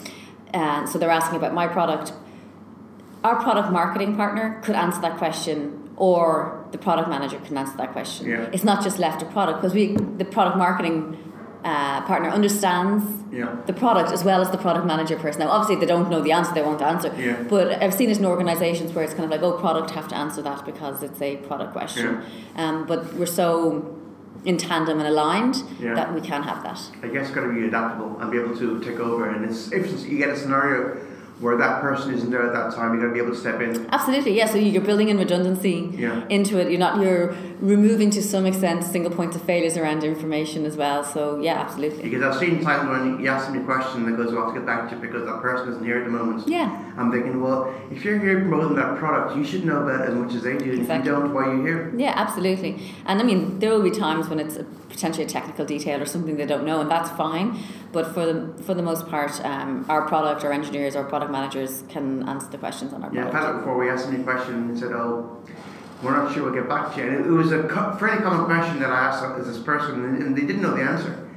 and 0.54 0.88
so 0.90 1.00
they're 1.00 1.10
asking 1.10 1.38
about 1.38 1.54
my 1.54 1.68
product, 1.68 2.12
our 3.24 3.42
product 3.42 3.72
marketing 3.72 4.16
partner 4.16 4.60
could 4.64 4.76
answer 4.76 5.02
that 5.02 5.18
question 5.18 5.80
or 5.96 6.66
the 6.72 6.78
product 6.78 7.08
manager 7.10 7.40
can 7.40 7.58
answer 7.58 7.78
that 7.78 7.92
question. 7.94 8.28
Yeah. 8.28 8.50
It's 8.52 8.64
not 8.64 8.84
just 8.84 9.00
left 9.00 9.20
to 9.22 9.26
product 9.28 9.62
because 9.62 9.74
we 9.74 9.96
the 10.18 10.26
product 10.26 10.58
marketing 10.58 11.18
uh, 11.64 12.02
partner 12.02 12.30
understands 12.30 13.04
Yeah. 13.32 13.56
the 13.68 13.74
product 13.74 14.12
as 14.12 14.24
well 14.24 14.42
as 14.42 14.50
the 14.52 14.58
product 14.58 14.86
manager 14.86 15.16
person. 15.16 15.40
Now, 15.40 15.50
obviously, 15.50 15.78
they 15.78 15.86
don't 15.86 16.10
know 16.10 16.22
the 16.22 16.34
answer; 16.34 16.54
they 16.54 16.62
won't 16.62 16.82
answer. 16.82 17.14
Yeah. 17.18 17.42
But 17.50 17.82
I've 17.82 17.94
seen 17.94 18.10
it 18.10 18.18
in 18.18 18.26
organisations 18.26 18.92
where 18.94 19.06
it's 19.06 19.14
kind 19.14 19.26
of 19.26 19.32
like, 19.32 19.42
oh, 19.42 19.54
product 19.60 19.92
have 19.92 20.08
to 20.10 20.16
answer 20.16 20.42
that 20.42 20.66
because 20.66 21.02
it's 21.04 21.22
a 21.22 21.38
product 21.38 21.72
question. 21.72 22.22
Yeah. 22.56 22.68
Um, 22.68 22.86
but 22.86 23.14
we're 23.14 23.26
so 23.26 23.98
in 24.44 24.58
tandem 24.58 25.00
and 25.00 25.08
aligned 25.08 25.56
that 25.80 26.14
we 26.14 26.20
can 26.20 26.44
have 26.44 26.64
that. 26.64 26.80
I 27.02 27.08
guess 27.08 27.30
got 27.30 27.42
to 27.48 27.54
be 27.54 27.66
adaptable 27.66 28.20
and 28.20 28.30
be 28.30 28.38
able 28.40 28.58
to 28.58 28.82
take 28.82 29.00
over. 29.00 29.30
And 29.30 29.46
it's 29.46 29.72
if 29.72 30.06
you 30.06 30.18
get 30.18 30.30
a 30.30 30.38
scenario 30.38 30.98
where 31.44 31.58
that 31.58 31.82
person 31.82 32.14
isn't 32.14 32.32
there 32.32 32.46
at 32.48 32.54
that 32.54 32.74
time, 32.74 32.94
you're 32.94 33.02
going 33.02 33.10
to 33.10 33.14
be 33.14 33.20
able 33.20 33.34
to 33.36 33.40
step 33.40 33.60
in. 33.60 33.86
Absolutely, 33.92 34.36
yeah. 34.38 34.46
So 34.48 34.58
you're 34.58 34.82
building 34.82 35.10
in 35.10 35.18
redundancy 35.18 35.90
Yeah. 35.94 36.26
into 36.30 36.58
it. 36.58 36.70
You're 36.72 36.80
not. 36.80 37.02
You're 37.02 37.36
removing 37.64 38.10
to 38.10 38.22
some 38.22 38.46
extent 38.46 38.84
single 38.84 39.10
points 39.10 39.38
of 39.38 39.42
failures 39.44 39.78
around 39.78 40.04
information 40.04 40.66
as 40.66 40.76
well. 40.76 41.02
So 41.02 41.40
yeah, 41.40 41.54
absolutely. 41.62 42.04
Because 42.04 42.22
I've 42.22 42.38
seen 42.38 42.62
times 42.62 42.90
when 42.90 43.24
you 43.24 43.30
ask 43.30 43.50
me 43.50 43.60
a 43.60 43.64
question 43.64 44.06
that 44.06 44.18
goes, 44.18 44.34
well, 44.34 44.44
have 44.46 44.54
to 44.54 44.60
get 44.60 44.66
back 44.68 44.90
to 44.90 44.96
you 44.98 45.02
because 45.02 45.26
that 45.26 45.42
person 45.42 45.70
isn't 45.70 45.86
here 45.86 46.00
at 46.00 46.04
the 46.04 46.10
moment. 46.12 46.46
Yeah. 46.46 46.92
I'm 46.98 47.10
thinking, 47.10 47.42
well, 47.42 47.74
if 47.90 48.04
you're 48.04 48.20
here 48.20 48.42
promoting 48.42 48.76
that 48.76 48.98
product, 48.98 49.38
you 49.38 49.46
should 49.46 49.64
know 49.64 49.82
about 49.84 50.02
it 50.02 50.10
as 50.10 50.14
much 50.16 50.34
as 50.34 50.44
they 50.44 50.58
do. 50.58 50.72
And 50.72 50.80
Exactly. 50.82 50.96
If 51.10 51.16
you 51.16 51.22
don't, 51.24 51.34
why 51.34 51.46
are 51.46 51.56
you 51.56 51.64
here? 51.64 51.94
Yeah, 51.98 52.14
absolutely. 52.18 52.82
And 53.06 53.22
I 53.22 53.24
mean, 53.24 53.60
there 53.60 53.70
will 53.72 53.82
be 53.82 53.92
times 53.92 54.28
when 54.28 54.40
it's 54.42 54.58
a, 54.58 54.66
potentially 54.90 55.24
a 55.24 55.30
technical 55.30 55.64
detail 55.66 56.02
or 56.02 56.06
something 56.06 56.36
they 56.36 56.46
don't 56.46 56.66
know, 56.66 56.82
and 56.82 56.92
that's 56.92 57.12
fine. 57.12 57.58
But 57.94 58.14
for 58.14 58.26
the 58.26 58.64
for 58.64 58.74
the 58.74 58.84
most 58.84 59.08
part, 59.08 59.40
um, 59.46 59.86
our 59.88 60.02
product, 60.06 60.44
our 60.44 60.52
engineers, 60.52 60.98
our 60.98 61.06
product 61.06 61.32
managers 61.32 61.84
can 61.88 62.28
answer 62.28 62.48
the 62.50 62.58
questions 62.58 62.92
on 62.92 63.04
our 63.04 63.14
Yeah, 63.14 63.30
product. 63.30 63.46
had 63.46 63.50
it 63.56 63.58
before. 63.60 63.78
We 63.78 63.90
asked 63.90 64.10
him 64.10 64.20
a 64.20 64.24
question 64.24 64.54
and 64.56 64.72
he 64.72 64.78
said, 64.80 64.92
"Oh, 64.92 65.38
we're 66.02 66.12
not 66.12 66.34
sure. 66.34 66.44
We'll 66.44 66.54
get 66.54 66.68
back 66.68 66.94
to 66.96 67.02
you." 67.02 67.08
And 67.08 67.26
it, 67.26 67.28
it 67.28 67.32
was 67.32 67.52
a 67.52 67.64
co- 67.64 67.96
fairly 67.98 68.22
common 68.22 68.46
question 68.46 68.80
that 68.80 68.90
I 68.90 69.00
asked 69.08 69.24
as 69.40 69.48
this 69.48 69.60
person, 69.64 70.04
and, 70.04 70.22
and 70.22 70.38
they 70.38 70.42
didn't 70.42 70.62
know 70.62 70.76
the 70.76 70.84
answer. 70.84 71.30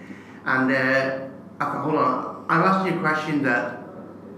And 0.45 0.71
uh, 0.71 1.29
I 1.61 1.65
thought, 1.65 1.85
"Hold 1.85 1.97
on, 1.97 2.47
I'm 2.49 2.63
asking 2.63 2.93
you 2.93 2.99
a 2.99 3.03
question 3.03 3.43
that 3.43 3.81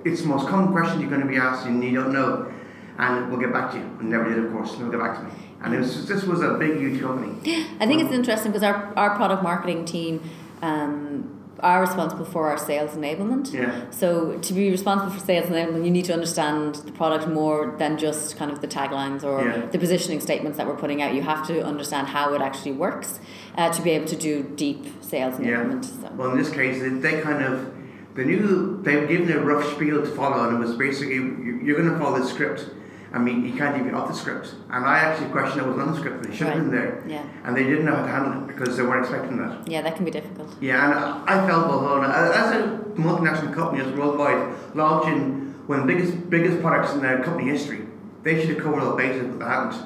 it's 0.05 0.23
the 0.23 0.29
most 0.29 0.49
common 0.49 0.73
question 0.73 1.00
you're 1.00 1.11
going 1.11 1.23
to 1.23 1.29
be 1.29 1.37
asking, 1.37 1.75
and 1.75 1.85
you 1.85 1.94
don't 1.94 2.12
know." 2.12 2.53
And 2.99 3.31
we'll 3.31 3.38
get 3.38 3.53
back 3.53 3.70
to 3.73 3.79
you. 3.79 3.85
And 4.00 4.11
never 4.11 4.29
did, 4.29 4.44
of 4.44 4.50
course. 4.50 4.76
Never 4.76 4.91
get 4.91 4.99
back 4.99 5.19
to 5.19 5.23
me. 5.23 5.31
And 5.62 5.73
it 5.73 5.79
was 5.79 6.09
this 6.09 6.25
was 6.25 6.41
a 6.43 6.55
big, 6.55 6.79
huge 6.79 7.00
company. 7.00 7.32
I 7.81 7.87
think 7.87 8.03
it's 8.03 8.12
interesting 8.12 8.50
because 8.50 8.64
our, 8.64 8.93
our 8.97 9.14
product 9.14 9.43
marketing 9.43 9.85
team 9.85 10.28
um, 10.62 11.38
are 11.61 11.81
responsible 11.81 12.25
for 12.25 12.49
our 12.49 12.59
sales 12.59 12.93
enablement. 12.93 13.53
Yeah. 13.53 13.91
So 13.91 14.38
to 14.38 14.53
be 14.53 14.71
responsible 14.71 15.11
for 15.12 15.21
sales 15.25 15.47
enablement, 15.47 15.85
you 15.85 15.91
need 15.91 16.05
to 16.07 16.12
understand 16.12 16.77
the 16.77 16.93
product 16.93 17.27
more 17.29 17.75
than 17.79 17.99
just 17.99 18.37
kind 18.37 18.50
of 18.50 18.61
the 18.61 18.69
taglines 18.69 19.25
or 19.25 19.45
Yeah. 19.47 19.67
the 19.67 19.79
positioning 19.79 20.21
statements 20.21 20.57
that 20.59 20.67
we're 20.67 20.77
putting 20.77 21.03
out. 21.03 21.15
You 21.15 21.23
have 21.23 21.47
to 21.49 21.65
understand 21.65 22.09
how 22.09 22.35
it 22.35 22.41
actually 22.43 22.73
works 22.73 23.19
uh, 23.57 23.71
to 23.73 23.83
be 23.83 23.91
able 23.91 24.07
to 24.07 24.17
do 24.17 24.43
deep 24.57 24.87
sales 25.03 25.38
Yeah. 25.41 25.47
enablement. 25.65 25.85
So. 25.85 26.09
Well, 26.17 26.31
in 26.33 26.38
this 26.38 26.50
case, 26.50 26.81
they, 26.81 26.88
they 26.91 27.21
kind 27.21 27.43
of 27.45 27.73
they 28.15 28.25
knew 28.25 28.81
they 28.83 28.97
were 28.97 29.07
given 29.07 29.31
a 29.31 29.38
rough 29.41 29.65
spiel 29.75 30.00
to 30.00 30.07
follow, 30.09 30.49
and 30.49 30.57
it 30.57 30.61
was 30.67 30.75
basically 30.77 31.15
you're 31.15 31.77
going 31.81 31.88
to 31.93 31.99
follow 31.99 32.19
the 32.19 32.27
script. 32.27 32.67
I 33.12 33.19
mean, 33.19 33.43
he 33.43 33.57
can't 33.57 33.81
even 33.81 33.95
off 33.95 34.09
the 34.09 34.15
scripts. 34.15 34.55
And 34.71 34.85
I 34.85 34.99
actually 34.99 35.31
questioned 35.31 35.62
it 35.62 35.69
was 35.69 35.79
on 35.79 35.93
the 35.93 35.99
script. 35.99 36.25
They 36.25 36.35
should 36.35 36.49
have 36.49 36.57
been 36.57 36.71
there, 36.71 37.03
Yeah. 37.07 37.23
and 37.45 37.57
they 37.57 37.65
didn't 37.65 37.87
know 37.87 37.95
how 37.95 38.03
to 38.03 38.09
handle 38.09 38.33
it 38.43 38.47
because 38.49 38.77
they 38.77 38.83
weren't 38.83 39.05
expecting 39.05 39.38
that. 39.38 39.67
Yeah, 39.67 39.81
that 39.83 39.97
can 39.97 40.05
be 40.05 40.11
difficult. 40.11 40.55
Yeah, 40.61 40.85
and 40.85 40.95
I 41.29 41.47
felt 41.47 41.71
on. 41.71 42.05
As 42.05 42.53
a 42.53 42.79
multinational 42.97 43.55
company, 43.55 43.83
as 43.83 43.93
worldwide, 43.97 44.55
launching 44.75 45.55
one 45.67 45.81
of 45.81 45.87
the 45.87 45.93
biggest 45.95 46.29
biggest 46.29 46.61
products 46.61 46.93
in 46.93 47.00
their 47.00 47.23
company 47.23 47.50
history, 47.50 47.87
they 48.25 48.38
should 48.41 48.50
have 48.57 48.62
covered 48.65 48.83
all 48.83 48.97
bases, 48.97 49.27
but 49.29 49.38
they 49.38 49.45
haven't. 49.47 49.77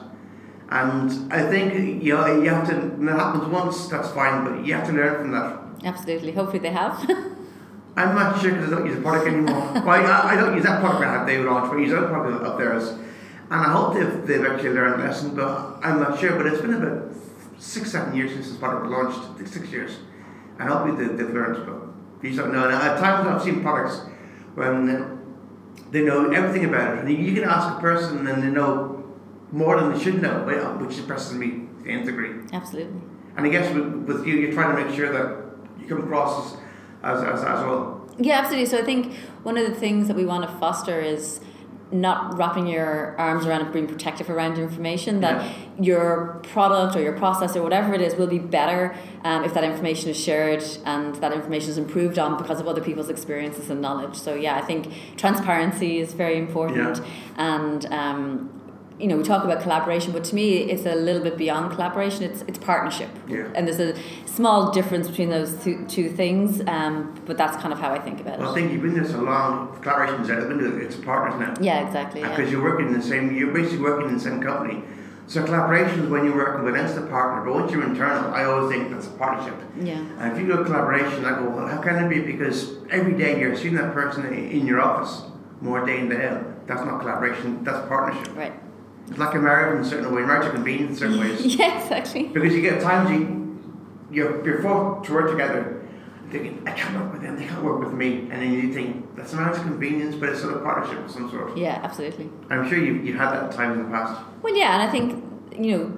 And 0.70 1.32
I 1.32 1.48
think 1.48 2.02
you 2.02 2.14
know, 2.14 2.42
you 2.42 2.48
have 2.50 2.66
to. 2.70 2.74
When 2.74 3.06
that 3.06 3.18
happens 3.18 3.44
once, 3.46 3.86
that's 3.88 4.08
fine, 4.10 4.44
but 4.44 4.66
you 4.66 4.74
have 4.74 4.86
to 4.88 4.92
learn 4.92 5.14
from 5.20 5.30
that. 5.32 5.58
Absolutely. 5.84 6.32
Hopefully 6.32 6.58
they 6.60 6.70
have. 6.70 6.94
I'm 7.96 8.14
not 8.14 8.40
sure 8.40 8.52
because 8.52 8.72
I 8.72 8.76
don't 8.76 8.86
use 8.86 8.96
the 8.96 9.02
product 9.02 9.26
anymore. 9.28 9.70
well, 9.74 9.88
I, 9.90 10.32
I 10.32 10.34
don't 10.36 10.54
use 10.54 10.64
that 10.64 10.80
product 10.80 11.04
I 11.04 11.18
had 11.18 11.26
they 11.26 11.38
launched, 11.38 11.70
but 11.70 11.78
I 11.78 11.82
use 11.82 11.92
other 11.92 12.08
product 12.08 12.42
of 12.42 12.58
theirs. 12.58 12.98
And 13.52 13.60
I 13.60 13.70
hope 13.70 13.92
they've, 13.92 14.26
they've 14.26 14.46
actually 14.46 14.70
learned 14.70 15.02
a 15.02 15.04
lesson, 15.04 15.36
but 15.36 15.78
I'm 15.82 16.00
not 16.00 16.18
sure. 16.18 16.38
But 16.38 16.46
it's 16.46 16.62
been 16.62 16.72
about 16.72 17.14
six, 17.58 17.92
seven 17.92 18.16
years 18.16 18.32
since 18.32 18.48
this 18.48 18.56
product 18.56 18.86
was 18.86 18.92
launched. 18.92 19.52
Six 19.52 19.68
years. 19.70 19.98
And 20.58 20.70
hopefully 20.70 20.96
they, 20.96 21.14
they've 21.14 21.34
learned, 21.34 21.66
but 21.66 22.26
you 22.26 22.34
don't 22.34 22.50
know. 22.50 22.64
And 22.64 22.72
at 22.72 22.98
times 22.98 23.28
I've 23.28 23.42
seen 23.42 23.60
products 23.60 24.00
when 24.54 25.20
they 25.90 26.02
know 26.02 26.30
everything 26.30 26.64
about 26.64 26.96
it. 26.96 27.04
And 27.04 27.10
you 27.10 27.34
can 27.34 27.44
ask 27.44 27.76
a 27.76 27.80
person 27.80 28.26
and 28.26 28.42
they 28.42 28.48
know 28.48 29.04
more 29.50 29.78
than 29.78 29.92
they 29.92 30.02
should 30.02 30.22
know, 30.22 30.46
which 30.80 30.96
impresses 30.96 31.36
me 31.36 31.68
to 31.84 31.90
nth 31.90 32.06
degree. 32.06 32.30
Absolutely. 32.54 33.02
And 33.36 33.44
I 33.44 33.50
guess 33.50 33.70
with, 33.74 33.86
with 34.06 34.26
you, 34.26 34.36
you're 34.36 34.52
trying 34.52 34.74
to 34.74 34.82
make 34.82 34.96
sure 34.96 35.12
that 35.12 35.58
you 35.78 35.86
come 35.88 36.04
across 36.04 36.54
as, 36.54 36.58
as, 37.02 37.22
as, 37.22 37.44
as 37.44 37.66
well. 37.66 38.08
Yeah, 38.18 38.38
absolutely. 38.38 38.66
So 38.66 38.78
I 38.78 38.84
think 38.84 39.14
one 39.42 39.58
of 39.58 39.66
the 39.66 39.74
things 39.74 40.08
that 40.08 40.16
we 40.16 40.24
want 40.24 40.50
to 40.50 40.56
foster 40.56 41.00
is 41.00 41.40
not 41.92 42.36
wrapping 42.38 42.66
your 42.66 43.14
arms 43.18 43.44
around 43.46 43.60
it, 43.60 43.72
being 43.72 43.86
protective 43.86 44.30
around 44.30 44.56
your 44.56 44.66
information, 44.66 45.20
that 45.20 45.54
your 45.78 46.40
product 46.42 46.96
or 46.96 47.02
your 47.02 47.12
process 47.12 47.54
or 47.56 47.62
whatever 47.62 47.92
it 47.94 48.00
is 48.00 48.14
will 48.14 48.26
be 48.26 48.38
better 48.38 48.94
um, 49.24 49.44
if 49.44 49.52
that 49.54 49.64
information 49.64 50.08
is 50.10 50.18
shared 50.18 50.62
and 50.84 51.14
that 51.16 51.32
information 51.32 51.70
is 51.70 51.78
improved 51.78 52.18
on 52.18 52.36
because 52.40 52.60
of 52.60 52.66
other 52.66 52.80
people's 52.80 53.08
experiences 53.08 53.68
and 53.70 53.80
knowledge. 53.82 54.16
So 54.16 54.34
yeah, 54.34 54.56
I 54.56 54.62
think 54.62 54.92
transparency 55.16 55.98
is 55.98 56.14
very 56.14 56.38
important, 56.38 56.96
Yeah. 56.98 57.04
and 57.36 57.84
um, 57.86 58.61
you 58.98 59.06
know 59.08 59.16
we 59.16 59.22
talk 59.22 59.44
about 59.44 59.62
collaboration, 59.62 60.12
but 60.12 60.24
to 60.24 60.34
me 60.34 60.58
it's 60.58 60.86
a 60.86 60.94
little 60.94 61.22
bit 61.22 61.36
beyond 61.36 61.72
collaboration. 61.72 62.22
It's 62.24 62.42
it's 62.42 62.58
partnership, 62.58 63.08
Yeah. 63.28 63.48
and 63.54 63.66
there's 63.66 63.80
a 63.80 63.94
small 64.26 64.70
difference 64.72 65.08
between 65.08 65.28
those 65.30 65.54
two, 65.62 65.84
two 65.86 66.08
things. 66.08 66.62
Um, 66.66 67.14
but 67.26 67.36
that's 67.36 67.56
kind 67.56 67.72
of 67.72 67.78
how 67.80 67.92
I 67.92 67.98
think 67.98 68.20
about 68.20 68.40
it. 68.40 68.44
I 68.44 68.54
think 68.54 68.72
you've 68.72 68.82
been 68.82 68.94
there 68.94 69.06
so 69.06 69.20
long, 69.20 69.78
collaboration's 69.82 70.30
out 70.30 70.40
the 70.40 70.48
window, 70.48 70.76
it's 70.78 70.96
partners 70.96 71.38
now. 71.40 71.54
Yeah, 71.62 71.86
exactly. 71.86 72.20
Yeah. 72.20 72.30
Because 72.34 72.50
you're 72.50 72.62
working 72.62 72.88
in 72.88 72.94
the 72.94 73.02
same, 73.02 73.34
you're 73.34 73.52
basically 73.52 73.78
working 73.78 74.08
in 74.08 74.14
the 74.14 74.20
same 74.20 74.40
company. 74.40 74.82
So 75.28 75.44
collaboration 75.44 76.00
is 76.00 76.10
when 76.10 76.24
you're 76.24 76.36
working 76.36 76.68
against 76.68 76.96
a 76.98 77.02
partner, 77.02 77.44
but 77.44 77.54
once 77.54 77.72
you're 77.72 77.84
internal, 77.84 78.34
I 78.34 78.44
always 78.44 78.74
think 78.76 78.90
that's 78.90 79.06
a 79.06 79.10
partnership. 79.10 79.54
Yeah. 79.80 79.94
And 80.18 80.32
if 80.32 80.38
you 80.38 80.46
go 80.46 80.64
collaboration, 80.64 81.24
I 81.24 81.38
go, 81.38 81.48
well, 81.48 81.66
how 81.66 81.80
can 81.80 82.04
it 82.04 82.08
be? 82.08 82.20
Because 82.20 82.72
every 82.90 83.14
day 83.16 83.38
you're 83.40 83.56
seeing 83.56 83.74
that 83.76 83.94
person 83.94 84.26
in 84.34 84.66
your 84.66 84.80
office 84.80 85.22
more 85.60 85.86
day 85.86 86.00
in 86.00 86.08
day 86.08 86.26
out. 86.26 86.66
That's 86.66 86.82
not 86.82 87.00
collaboration, 87.00 87.62
that's 87.64 87.86
partnership. 87.88 88.36
Right. 88.36 88.52
It's 89.12 89.18
like 89.18 89.34
a 89.34 89.38
marriage 89.38 89.76
in 89.76 89.84
a 89.84 89.84
certain 89.84 90.14
way, 90.14 90.22
marriage 90.22 90.50
can 90.50 90.64
be 90.64 90.78
in 90.78 90.96
certain 90.96 91.20
ways. 91.20 91.44
Yeah, 91.58 91.82
exactly. 91.82 92.28
Because 92.28 92.54
you 92.54 92.62
get 92.62 92.80
times 92.80 93.10
you, 93.10 93.62
you're, 94.10 94.42
you're 94.42 94.62
forced 94.62 95.06
to 95.08 95.12
work 95.12 95.30
together, 95.30 95.86
thinking, 96.30 96.62
I 96.66 96.70
can't 96.70 96.98
work 96.98 97.12
with 97.12 97.20
them, 97.20 97.36
they 97.36 97.44
can't 97.44 97.62
work 97.62 97.80
with 97.80 97.92
me. 97.92 98.20
And 98.30 98.40
then 98.40 98.54
you 98.54 98.72
think, 98.72 99.14
that's 99.14 99.34
a 99.34 99.36
nice 99.36 99.58
convenience, 99.58 100.14
but 100.16 100.30
it's 100.30 100.40
sort 100.40 100.56
of 100.56 100.62
partnership 100.62 101.04
of 101.04 101.10
some 101.10 101.30
sort. 101.30 101.58
Yeah, 101.58 101.78
absolutely. 101.82 102.30
I'm 102.48 102.66
sure 102.66 102.78
you've, 102.78 103.04
you've 103.04 103.18
had 103.18 103.32
that 103.32 103.52
time 103.52 103.72
in 103.72 103.82
the 103.82 103.90
past. 103.90 104.18
Well, 104.40 104.56
yeah, 104.56 104.80
and 104.80 104.82
I 104.82 104.90
think 104.90 105.22
you 105.58 105.76
know 105.76 105.88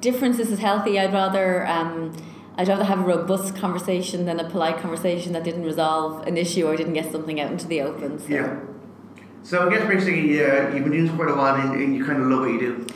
differences 0.00 0.50
is 0.50 0.58
healthy. 0.58 1.00
I'd 1.00 1.14
rather 1.14 1.66
um, 1.66 2.14
I'd 2.56 2.68
rather 2.68 2.84
have 2.84 2.98
a 2.98 3.02
robust 3.02 3.56
conversation 3.56 4.26
than 4.26 4.38
a 4.40 4.50
polite 4.50 4.76
conversation 4.76 5.32
that 5.32 5.42
didn't 5.42 5.64
resolve 5.64 6.26
an 6.26 6.36
issue 6.36 6.66
or 6.66 6.76
didn't 6.76 6.92
get 6.92 7.10
something 7.10 7.40
out 7.40 7.50
into 7.50 7.66
the 7.66 7.80
open. 7.80 8.18
So. 8.18 8.28
Yeah. 8.28 8.60
So 9.42 9.66
I 9.66 9.70
guess 9.70 9.86
basically 9.88 10.44
uh, 10.44 10.74
you've 10.74 10.84
been 10.84 10.92
doing 10.92 11.06
this 11.06 11.14
quite 11.14 11.30
a 11.30 11.34
while 11.34 11.54
and, 11.54 11.80
and 11.80 11.96
you 11.96 12.04
kind 12.04 12.20
of 12.20 12.28
love 12.28 12.40
what 12.40 12.50
you 12.50 12.58
do. 12.60 12.86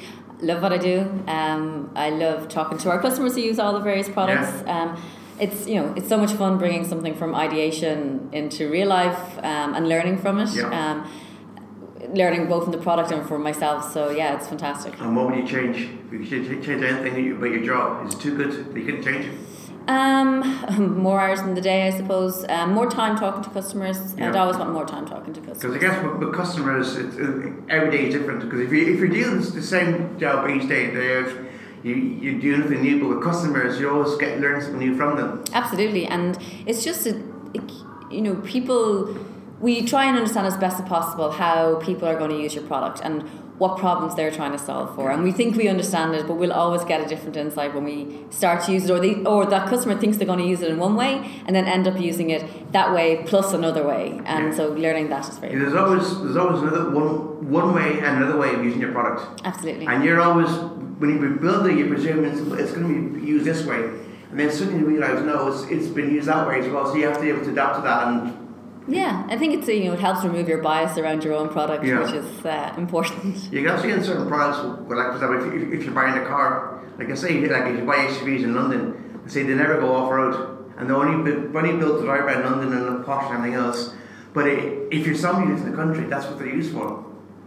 Love 0.40 0.62
what 0.62 0.72
I 0.72 0.78
do. 0.78 1.00
Um, 1.28 1.90
I 1.94 2.10
love 2.10 2.48
talking 2.48 2.76
to 2.78 2.90
our 2.90 3.00
customers 3.00 3.34
who 3.34 3.40
use 3.42 3.58
all 3.58 3.72
the 3.72 3.80
various 3.80 4.08
products. 4.08 4.66
Um, 4.68 5.00
it's 5.38 5.66
you 5.66 5.76
know 5.76 5.94
it's 5.96 6.08
so 6.08 6.18
much 6.18 6.32
fun 6.32 6.58
bringing 6.58 6.84
something 6.86 7.14
from 7.14 7.34
ideation 7.34 8.28
into 8.32 8.70
real 8.70 8.88
life 8.88 9.38
um, 9.38 9.74
and 9.74 9.88
learning 9.88 10.18
from 10.18 10.38
it. 10.40 10.50
Yeah. 10.54 10.68
Um, 10.70 11.10
learning 12.14 12.48
both 12.48 12.64
from 12.64 12.72
the 12.72 12.78
product 12.78 13.10
and 13.10 13.26
from 13.26 13.42
myself. 13.42 13.92
So 13.92 14.10
yeah, 14.10 14.36
it's 14.36 14.48
fantastic. 14.48 15.00
And 15.00 15.16
what 15.16 15.26
would 15.26 15.38
you 15.38 15.46
change? 15.46 15.88
If 16.10 16.12
you 16.12 16.24
should 16.24 16.62
ch- 16.62 16.66
change 16.66 16.82
anything 16.82 17.32
about 17.32 17.50
your 17.50 17.64
job, 17.64 18.06
is 18.06 18.14
it 18.14 18.20
too 18.20 18.36
good? 18.36 18.50
that 18.52 18.76
You 18.76 18.84
couldn't 18.84 19.04
change 19.04 19.26
it. 19.26 19.38
Um, 19.88 20.98
more 21.02 21.20
hours 21.20 21.40
in 21.40 21.54
the 21.54 21.60
day, 21.60 21.88
I 21.88 21.90
suppose. 21.90 22.44
Um, 22.48 22.72
more 22.72 22.88
time 22.90 23.16
talking 23.18 23.42
to 23.42 23.50
customers. 23.50 24.14
Yeah. 24.16 24.28
I'd 24.28 24.36
always 24.36 24.56
want 24.56 24.72
more 24.72 24.86
time 24.86 25.06
talking 25.06 25.32
to 25.34 25.40
customers. 25.40 25.74
Because. 25.74 25.76
I 25.76 25.78
guess 25.78 26.04
with, 26.04 26.16
with 26.18 26.34
customers, 26.34 26.96
it's, 26.96 27.16
uh, 27.16 27.52
every 27.68 27.90
day 27.90 28.06
is 28.06 28.14
different. 28.14 28.40
Because 28.40 28.60
if, 28.60 28.72
you, 28.72 28.94
if 28.94 28.98
you're 29.00 29.08
dealing 29.08 29.38
with 29.38 29.54
the 29.54 29.62
same 29.62 30.18
job 30.18 30.48
each 30.48 30.68
day, 30.68 30.86
and 30.86 30.94
day 30.94 31.18
out, 31.18 31.32
you, 31.82 31.94
you 31.94 32.40
do 32.40 32.54
anything 32.54 32.82
new, 32.82 33.00
but 33.00 33.08
with 33.08 33.24
customers, 33.24 33.80
you 33.80 33.90
always 33.90 34.16
get 34.18 34.40
learn 34.40 34.60
something 34.60 34.78
new 34.78 34.96
from 34.96 35.16
them. 35.16 35.44
Absolutely, 35.52 36.06
and 36.06 36.38
it's 36.66 36.84
just 36.84 37.06
a, 37.06 37.20
it, 37.54 37.72
you 38.10 38.22
know, 38.22 38.36
people. 38.36 39.16
We 39.60 39.86
try 39.86 40.06
and 40.06 40.16
understand 40.16 40.48
as 40.48 40.56
best 40.56 40.80
as 40.80 40.88
possible 40.88 41.30
how 41.30 41.76
people 41.76 42.08
are 42.08 42.18
going 42.18 42.30
to 42.30 42.36
use 42.36 42.52
your 42.52 42.64
product 42.64 43.00
and 43.04 43.22
what 43.58 43.78
problems 43.78 44.14
they're 44.16 44.30
trying 44.30 44.52
to 44.52 44.58
solve 44.58 44.94
for, 44.94 45.10
and 45.10 45.22
we 45.22 45.30
think 45.32 45.56
we 45.56 45.68
understand 45.68 46.14
it, 46.14 46.26
but 46.26 46.34
we'll 46.34 46.52
always 46.52 46.84
get 46.84 47.00
a 47.00 47.06
different 47.06 47.36
insight 47.36 47.74
when 47.74 47.84
we 47.84 48.18
start 48.30 48.64
to 48.64 48.72
use 48.72 48.84
it, 48.86 48.90
or 48.90 48.98
they, 48.98 49.14
or 49.24 49.46
that 49.46 49.68
customer 49.68 49.96
thinks 49.98 50.16
they're 50.16 50.26
going 50.26 50.38
to 50.40 50.46
use 50.46 50.62
it 50.62 50.70
in 50.70 50.78
one 50.78 50.96
way 50.96 51.12
and 51.46 51.54
then 51.54 51.66
end 51.66 51.86
up 51.86 52.00
using 52.00 52.30
it 52.30 52.72
that 52.72 52.92
way 52.92 53.22
plus 53.26 53.52
another 53.52 53.86
way, 53.86 54.20
and 54.24 54.46
Yeah. 54.48 54.54
so 54.56 54.68
learning 54.72 55.08
that 55.10 55.28
is 55.28 55.38
very 55.38 55.54
There's 55.58 55.74
always 55.74 56.06
there's 56.22 56.36
always 56.36 56.62
another 56.62 56.90
one 56.90 57.50
one 57.50 57.74
way 57.74 57.98
and 58.00 58.22
another 58.22 58.38
way 58.38 58.54
of 58.54 58.64
using 58.64 58.80
your 58.80 58.92
product. 58.92 59.42
absolutely. 59.44 59.86
And 59.86 60.02
you're 60.04 60.20
always, 60.20 60.48
when 60.98 61.10
you 61.10 61.18
build 61.40 61.66
it, 61.66 61.76
you 61.76 61.86
presume 61.88 62.24
it's, 62.24 62.40
it's 62.40 62.72
going 62.72 62.86
to 63.14 63.20
be 63.20 63.26
used 63.26 63.44
this 63.44 63.66
way. 63.66 63.82
And 64.30 64.40
then 64.40 64.50
suddenly 64.50 64.80
you 64.80 64.86
realise, 64.86 65.20
no, 65.24 65.48
it's, 65.48 65.62
it's 65.70 65.88
been 65.88 66.10
used 66.14 66.26
that 66.28 66.46
way 66.48 66.60
as 66.60 66.68
well. 66.72 66.86
So 66.86 66.94
you 66.94 67.04
have 67.06 67.16
to 67.16 67.20
be 67.22 67.28
able 67.28 67.44
to 67.44 67.50
adapt 67.50 67.76
to 67.76 67.82
that. 67.82 68.06
And 68.06 68.41
Yeah, 68.88 69.24
I 69.28 69.36
think 69.38 69.54
it's 69.54 69.68
you 69.68 69.84
know 69.84 69.92
it 69.92 70.00
helps 70.00 70.24
remove 70.24 70.48
your 70.48 70.60
bias 70.62 70.98
around 70.98 71.22
your 71.24 71.34
own 71.34 71.48
product, 71.48 71.84
Yeah. 71.84 72.00
which 72.02 72.12
is 72.14 72.44
uh, 72.44 72.74
important. 72.76 73.36
you 73.52 73.64
can 73.64 73.80
see 73.80 73.90
in 73.90 74.02
certain 74.02 74.26
products, 74.28 74.58
well, 74.88 74.98
like 74.98 75.08
for 75.08 75.14
example, 75.14 75.38
if, 75.48 75.54
you- 75.54 75.72
if 75.78 75.84
you're 75.84 75.94
buying 75.94 76.18
a 76.20 76.26
car, 76.26 76.82
like 76.98 77.10
I 77.10 77.14
say, 77.14 77.40
like 77.46 77.66
if 77.72 77.78
you 77.78 77.84
buy 77.84 77.96
SUVs 78.06 78.42
in 78.42 78.54
London, 78.54 79.20
they 79.24 79.30
say 79.30 79.42
they 79.44 79.54
never 79.54 79.78
go 79.80 79.94
off 79.94 80.10
road. 80.10 80.48
And 80.78 80.88
they're 80.88 80.96
only, 80.96 81.30
only 81.56 81.76
built 81.78 82.00
to 82.00 82.04
drive 82.06 82.24
around 82.24 82.44
London 82.44 82.72
and 82.76 83.04
posh 83.04 83.26
and 83.26 83.36
everything 83.36 83.54
else. 83.54 83.94
But 84.34 84.48
it, 84.48 84.88
if 84.90 85.06
you're 85.06 85.14
somebody 85.14 85.52
in 85.52 85.70
the 85.70 85.76
country, 85.76 86.06
that's 86.06 86.26
what 86.26 86.38
they're 86.38 86.48
used 86.48 86.72
for. 86.72 87.04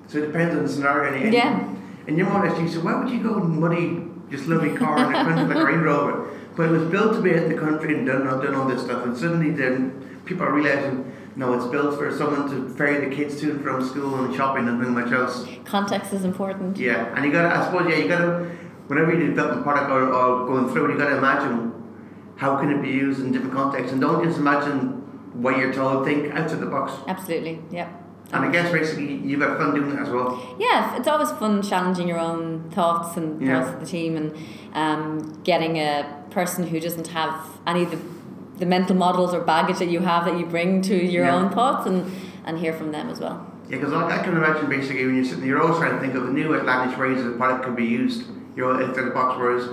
So 0.07 0.19
it 0.19 0.27
depends 0.27 0.55
on 0.55 0.63
the 0.63 0.69
scenario. 0.69 1.13
And, 1.21 1.33
Yeah. 1.33 1.67
And 2.07 2.17
you're 2.17 2.29
more 2.29 2.45
or 2.45 2.49
less 2.49 2.57
used 2.61 2.75
to, 2.75 2.81
why 2.81 2.93
would 2.97 3.09
you 3.09 3.21
go 3.21 3.35
and 3.41 3.59
muddy, 3.59 4.07
just 4.29 4.47
lovely 4.47 4.75
car 4.77 4.97
in 4.99 5.07
the 5.11 5.13
country 5.33 5.55
like 5.55 5.57
a 5.57 5.65
Range 5.65 5.83
Rover? 5.83 6.29
But 6.55 6.69
it 6.69 6.71
was 6.71 6.89
built 6.89 7.13
to 7.15 7.21
be 7.21 7.31
in 7.33 7.49
the 7.49 7.57
country 7.57 7.95
and 7.97 8.05
done, 8.07 8.23
done 8.25 8.55
all 8.55 8.67
this 8.67 8.81
stuff. 8.81 9.03
And 9.05 9.15
suddenly 9.17 9.51
then 9.51 10.19
people 10.25 10.43
are 10.45 10.53
realizing, 10.53 11.11
no, 11.35 11.53
it's 11.53 11.65
built 11.65 11.97
for 11.97 12.15
someone 12.15 12.49
to 12.49 12.73
ferry 12.75 13.07
the 13.09 13.13
kids 13.13 13.39
to 13.41 13.51
and 13.51 13.61
from 13.61 13.85
school 13.85 14.23
and 14.23 14.33
shopping 14.33 14.67
and 14.67 14.81
things 14.81 14.93
much 14.95 15.11
else. 15.11 15.45
Context 15.65 16.13
is 16.13 16.23
important. 16.23 16.77
Yeah, 16.77 17.13
and 17.15 17.25
you 17.25 17.31
got 17.31 17.49
to, 17.49 17.55
I 17.55 17.65
suppose, 17.65 17.89
yeah, 17.89 17.97
you 17.97 18.07
got 18.07 18.19
to, 18.19 18.49
whenever 18.87 19.13
you 19.13 19.27
develop 19.27 19.59
a 19.59 19.61
product 19.63 19.91
or, 19.91 20.13
or 20.13 20.45
going 20.47 20.69
through 20.71 20.85
it, 20.89 20.93
you 20.93 20.97
got 20.97 21.09
to 21.09 21.17
imagine 21.17 21.73
how 22.37 22.57
can 22.57 22.71
it 22.71 22.81
be 22.81 22.89
used 22.89 23.19
in 23.19 23.31
different 23.31 23.53
contexts. 23.53 23.91
And 23.91 23.99
don't 23.99 24.23
just 24.23 24.37
imagine 24.37 25.01
what 25.41 25.57
you're 25.57 25.73
told, 25.73 26.05
think 26.05 26.33
outside 26.33 26.61
the 26.61 26.67
box. 26.67 26.93
Absolutely, 27.07 27.59
yeah. 27.69 27.91
And 28.33 28.43
I 28.43 28.51
guess 28.51 28.71
basically 28.71 29.15
you've 29.17 29.41
had 29.41 29.57
fun 29.57 29.75
doing 29.75 29.89
that 29.91 30.03
as 30.03 30.09
well. 30.09 30.55
Yeah, 30.59 30.97
it's 30.97 31.07
always 31.07 31.29
fun 31.31 31.61
challenging 31.61 32.07
your 32.07 32.17
own 32.17 32.71
thoughts 32.71 33.17
and 33.17 33.39
Yeah. 33.41 33.61
thoughts 33.61 33.73
of 33.75 33.79
the 33.81 33.85
team 33.85 34.17
and 34.17 34.35
um, 34.73 35.41
getting 35.43 35.77
a 35.77 36.24
person 36.35 36.67
who 36.67 36.79
doesn't 36.79 37.07
have 37.07 37.33
any 37.65 37.83
of 37.83 37.91
the, 37.91 37.99
the 38.59 38.65
mental 38.65 38.95
models 38.95 39.33
or 39.33 39.39
baggage 39.41 39.79
that 39.79 39.89
you 39.89 40.01
have 40.01 40.25
that 40.25 40.37
you 40.37 40.45
bring 40.45 40.81
to 40.83 40.95
your 40.95 41.25
Yeah. 41.25 41.35
own 41.35 41.49
thoughts 41.49 41.87
and, 41.87 42.11
and 42.45 42.59
hear 42.59 42.73
from 42.73 42.91
them 42.91 43.09
as 43.09 43.19
well. 43.19 43.37
Yeah, 43.69 43.77
because 43.77 43.93
I, 43.93 44.19
I 44.19 44.23
can 44.23 44.35
imagine 44.37 44.69
basically 44.69 45.05
when 45.05 45.15
you're 45.15 45.25
sitting, 45.25 45.45
you're 45.45 45.61
always 45.61 45.79
trying 45.79 45.93
to 45.93 45.99
think 45.99 46.13
of 46.13 46.23
the 46.27 46.31
new 46.31 46.53
outlandish 46.55 46.97
ways 46.99 47.23
that 47.23 47.29
the 47.31 47.37
product 47.37 47.63
could 47.65 47.75
be 47.75 47.85
used. 47.85 48.25
You're 48.55 48.83
outside 48.83 49.05
the 49.05 49.11
box. 49.11 49.39
Whereas 49.39 49.69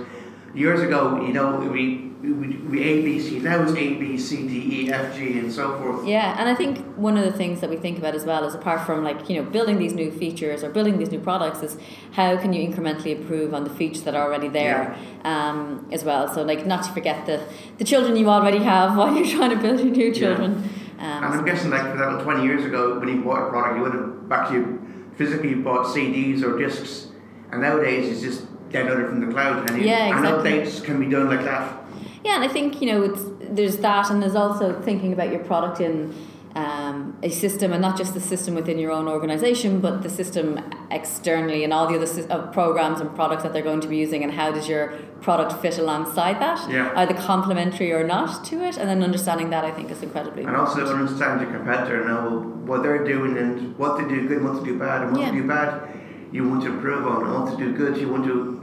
years 0.55 0.81
ago, 0.81 1.21
you 1.27 1.33
know, 1.33 1.57
we 1.57 2.02
we, 2.23 2.57
we 2.69 2.81
A 2.83 3.01
B 3.03 3.19
C. 3.19 3.39
Now 3.39 3.61
it's 3.63 3.71
A 3.73 3.93
B 3.95 4.17
C 4.17 4.47
D 4.47 4.85
E 4.87 4.91
F 4.91 5.15
G 5.15 5.37
and 5.39 5.51
so 5.51 5.77
forth. 5.77 6.05
Yeah, 6.07 6.35
and 6.39 6.47
I 6.47 6.55
think 6.55 6.79
one 6.95 7.17
of 7.17 7.25
the 7.25 7.31
things 7.33 7.59
that 7.61 7.69
we 7.69 7.75
think 7.75 7.97
about 7.97 8.15
as 8.15 8.23
well 8.25 8.45
is 8.45 8.55
apart 8.55 8.85
from 8.85 9.03
like, 9.03 9.29
you 9.29 9.35
know, 9.41 9.49
building 9.49 9.77
these 9.77 9.93
new 9.93 10.09
features 10.11 10.63
or 10.63 10.69
building 10.69 10.97
these 10.97 11.11
new 11.11 11.19
products 11.19 11.61
is 11.61 11.77
how 12.13 12.37
can 12.37 12.53
you 12.53 12.65
incrementally 12.67 13.17
improve 13.17 13.53
on 13.53 13.63
the 13.65 13.69
features 13.69 14.03
that 14.03 14.15
are 14.15 14.23
already 14.25 14.47
there 14.47 14.95
um, 15.25 15.87
as 15.91 16.03
well. 16.05 16.33
So 16.33 16.43
like 16.43 16.65
not 16.65 16.83
to 16.85 16.91
forget 16.93 17.25
the, 17.25 17.43
the 17.77 17.83
children 17.83 18.15
you 18.15 18.29
already 18.29 18.59
have 18.59 18.95
while 18.97 19.13
you're 19.13 19.27
trying 19.27 19.49
to 19.51 19.57
build 19.57 19.79
your 19.81 19.89
new 19.89 20.13
children. 20.13 20.63
And 20.99 21.25
Um, 21.25 21.33
I'm 21.39 21.45
guessing, 21.45 21.69
like 21.71 21.81
for 21.81 21.93
example, 21.93 22.23
20 22.23 22.43
years 22.43 22.63
ago, 22.63 22.97
when 22.99 23.09
you 23.09 23.21
bought 23.21 23.47
a 23.47 23.49
product, 23.49 23.75
you 23.77 23.83
would 23.83 23.93
have 23.93 24.31
actually 24.31 24.77
physically 25.17 25.53
bought 25.55 25.85
CDs 25.87 26.41
or 26.43 26.57
discs, 26.57 27.07
and 27.51 27.61
nowadays 27.61 28.09
it's 28.09 28.21
just 28.21 28.47
downloaded 28.71 29.09
from 29.09 29.19
the 29.19 29.27
cloud. 29.33 29.69
And, 29.69 29.81
you- 29.81 29.89
Yeah, 29.89 30.15
and 30.15 30.25
updates 30.25 30.81
can 30.83 30.99
be 30.99 31.07
done 31.09 31.27
like 31.29 31.43
that. 31.43 31.82
Yeah, 32.23 32.35
and 32.35 32.43
I 32.43 32.47
think 32.47 32.81
you 32.81 32.87
know 32.91 33.03
it's 33.03 33.21
there's 33.41 33.77
that, 33.77 34.09
and 34.09 34.21
there's 34.21 34.35
also 34.35 34.81
thinking 34.81 35.13
about 35.13 35.29
your 35.31 35.43
product 35.43 35.81
in 35.81 36.13
um, 36.55 37.17
a 37.23 37.29
system, 37.29 37.73
and 37.73 37.81
not 37.81 37.97
just 37.97 38.13
the 38.13 38.21
system 38.21 38.53
within 38.53 38.77
your 38.77 38.91
own 38.91 39.07
organization, 39.07 39.79
but 39.81 40.03
the 40.03 40.09
system 40.09 40.59
externally, 40.91 41.63
and 41.63 41.73
all 41.73 41.87
the 41.87 41.95
other 41.95 42.05
sys- 42.05 42.29
uh, 42.29 42.47
programs 42.51 43.01
and 43.01 43.13
products 43.15 43.41
that 43.43 43.53
they're 43.53 43.63
going 43.63 43.81
to 43.81 43.87
be 43.87 43.97
using, 43.97 44.23
and 44.23 44.31
how 44.33 44.51
does 44.51 44.69
your 44.69 44.89
product 45.21 45.53
fit 45.61 45.77
alongside 45.79 46.39
that? 46.39 46.69
Yeah. 46.69 46.91
Either 46.95 47.15
complementary 47.15 47.91
or 47.91 48.03
not 48.03 48.45
to 48.45 48.63
it, 48.63 48.77
and 48.77 48.87
then 48.87 49.01
understanding 49.03 49.49
that 49.49 49.65
I 49.65 49.71
think 49.71 49.89
is 49.89 50.03
incredibly 50.03 50.43
And 50.43 50.55
also 50.55 50.85
understand 50.95 51.41
your 51.41 51.51
competitor 51.51 52.01
and 52.01 52.07
know 52.09 52.39
what 52.65 52.83
they're 52.83 53.03
doing 53.03 53.37
and 53.37 53.75
what 53.77 53.97
they 53.97 54.07
do 54.07 54.27
good, 54.27 54.37
and 54.37 54.45
what 54.49 54.59
to 54.59 54.65
do 54.65 54.77
bad, 54.77 55.01
and 55.01 55.11
what 55.11 55.21
Yeah. 55.21 55.31
to 55.31 55.41
do 55.41 55.47
bad 55.47 55.89
you 56.31 56.47
want 56.47 56.61
to 56.63 56.69
improve 56.69 57.05
on, 57.07 57.23
and 57.25 57.33
what 57.33 57.51
to 57.51 57.57
do 57.57 57.73
good 57.75 57.97
you 57.97 58.09
want 58.09 58.25
to 58.25 58.62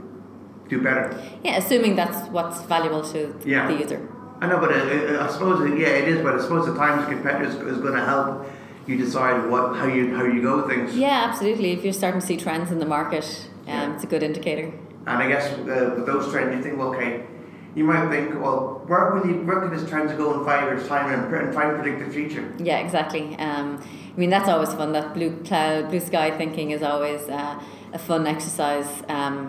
do 0.71 0.81
better. 0.81 1.05
yeah, 1.43 1.57
assuming 1.57 1.95
that's 1.95 2.19
what's 2.29 2.61
valuable 2.63 3.03
to 3.13 3.19
Yeah. 3.45 3.67
the 3.67 3.75
user. 3.83 3.99
I 4.41 4.47
know, 4.47 4.57
but 4.63 4.71
uh, 4.71 4.75
uh, 4.75 5.25
I 5.25 5.31
suppose 5.31 5.59
uh, 5.59 5.65
yeah, 5.83 6.01
it 6.01 6.07
is. 6.07 6.19
But 6.25 6.33
I 6.35 6.41
suppose 6.41 6.65
the 6.65 6.75
times 6.75 7.05
competitor 7.07 7.43
is, 7.51 7.55
is 7.73 7.77
going 7.85 7.93
to 8.01 8.05
help 8.13 8.47
you 8.87 8.95
decide 8.97 9.37
what 9.51 9.65
how 9.79 9.85
you 9.95 10.03
how 10.17 10.23
you 10.23 10.41
go 10.41 10.53
with 10.57 10.67
things. 10.71 10.95
Yeah, 10.97 11.27
absolutely. 11.29 11.69
If 11.73 11.83
you're 11.83 11.93
starting 12.01 12.21
to 12.21 12.25
see 12.31 12.37
trends 12.37 12.71
in 12.71 12.79
the 12.79 12.89
market, 12.97 13.25
um, 13.67 13.73
Yeah. 13.73 13.93
it's 13.93 14.03
a 14.03 14.07
good 14.13 14.23
indicator. 14.29 14.67
And 15.09 15.17
I 15.23 15.27
guess 15.33 15.45
uh, 15.53 15.93
with 15.95 16.05
those 16.11 16.31
trends, 16.31 16.55
you 16.55 16.61
think, 16.63 16.77
well, 16.79 16.89
okay, 16.95 17.11
you 17.75 17.83
might 17.83 18.07
think, 18.13 18.27
well, 18.43 18.81
where 18.89 19.03
will 19.11 19.25
you, 19.29 19.35
where 19.47 19.59
can 19.61 19.69
this 19.75 19.87
trend 19.89 20.07
go 20.17 20.25
in 20.39 20.45
five 20.45 20.61
years' 20.67 20.87
time 20.87 21.07
and, 21.13 21.21
and 21.33 21.53
try 21.55 21.63
and 21.69 21.73
predict 21.81 21.97
the 22.05 22.11
future? 22.17 22.45
Yeah, 22.59 22.77
exactly. 22.85 23.25
Um, 23.47 23.67
I 24.15 24.19
mean, 24.19 24.29
that's 24.35 24.49
always 24.53 24.73
fun. 24.79 24.91
That 24.97 25.07
blue 25.17 25.31
cloud, 25.47 25.89
blue 25.89 25.99
sky 26.11 26.27
thinking 26.41 26.67
is 26.71 26.81
always 26.83 27.21
uh, 27.29 27.59
a 27.93 27.99
fun 27.99 28.25
exercise. 28.27 28.89
Um, 29.17 29.39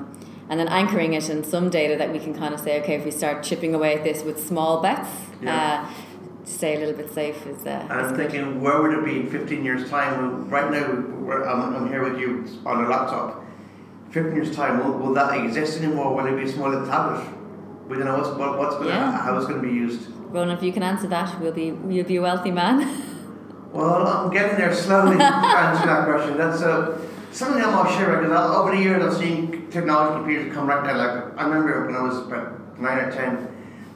and 0.49 0.59
then 0.61 0.69
anchoring 0.69 1.15
it 1.15 1.29
in 1.31 1.45
some 1.45 1.71
data 1.71 1.97
that 1.97 2.13
we 2.13 2.19
can 2.19 2.35
kind 2.35 2.53
of 2.55 2.61
say, 2.61 2.81
okay, 2.83 2.95
if 2.97 3.05
we 3.05 3.11
start 3.11 3.43
chipping 3.43 3.75
away 3.75 3.95
at 3.97 4.05
this 4.05 4.23
with 4.23 4.45
small 4.45 4.81
bets, 4.83 5.09
Yeah. 5.41 5.87
uh, 5.87 6.45
to 6.45 6.51
stay 6.51 6.77
a 6.77 6.79
little 6.81 6.95
bit 6.95 7.13
safe 7.13 7.47
is. 7.47 7.65
Uh, 7.65 7.87
I'm 7.89 8.15
thinking, 8.17 8.61
where 8.61 8.81
would 8.83 8.93
it 8.99 9.05
be 9.05 9.21
in 9.21 9.31
15 9.31 9.65
years' 9.65 9.89
time? 9.89 10.49
Right 10.51 10.71
now, 10.71 10.87
we're, 11.21 11.45
I'm, 11.47 11.75
I'm 11.77 11.89
here 11.89 12.03
with 12.03 12.19
you 12.19 12.45
on 12.67 12.85
a 12.85 12.89
laptop. 12.89 13.45
15 14.11 14.35
years' 14.35 14.55
time, 14.55 14.79
will, 14.85 14.99
will 14.99 15.15
that 15.15 15.33
exist 15.45 15.81
anymore? 15.81 16.15
Will 16.15 16.27
it 16.27 16.37
be 16.37 16.49
a 16.51 16.53
small 16.53 16.69
little 16.71 16.87
tablet? 16.87 17.25
We 17.89 17.97
don't 17.97 18.07
know 18.07 18.17
what's, 18.19 18.31
what, 18.37 18.59
what's 18.59 18.75
gonna, 18.77 18.89
Yeah. 18.89 19.13
how 19.23 19.37
it's 19.37 19.47
going 19.47 19.63
to 19.63 19.67
be 19.69 19.73
used. 19.75 20.11
Ronan, 20.33 20.57
if 20.57 20.63
you 20.63 20.73
can 20.73 20.83
answer 20.83 21.07
that, 21.09 21.41
we'll 21.41 21.53
be 21.53 21.67
you'll 21.89 22.07
be 22.07 22.17
a 22.17 22.23
wealthy 22.23 22.51
man. 22.51 22.89
Well, 23.73 24.07
I'm 24.07 24.31
getting 24.31 24.59
there 24.59 24.75
slowly 24.75 25.17
to 25.17 25.25
answer 25.25 25.87
that 25.87 26.05
question. 26.05 26.37
That's 26.37 26.61
uh, 26.61 26.99
something 27.33 27.63
I'm 27.65 27.71
not 27.71 27.91
sure 27.97 28.21
because 28.21 28.51
over 28.55 28.77
the 28.77 28.83
years 28.83 29.03
I've 29.03 29.19
seen 29.19 29.51
technology 29.73 30.15
computers 30.17 30.55
come 30.55 30.67
right 30.67 30.85
now. 30.85 30.97
Like 30.97 31.39
I 31.39 31.45
remember 31.45 31.87
when 31.87 31.97
I 31.97 32.03
was 32.03 32.19
about 32.19 32.79
nine 32.79 32.99
or 32.99 33.11
ten, 33.11 33.49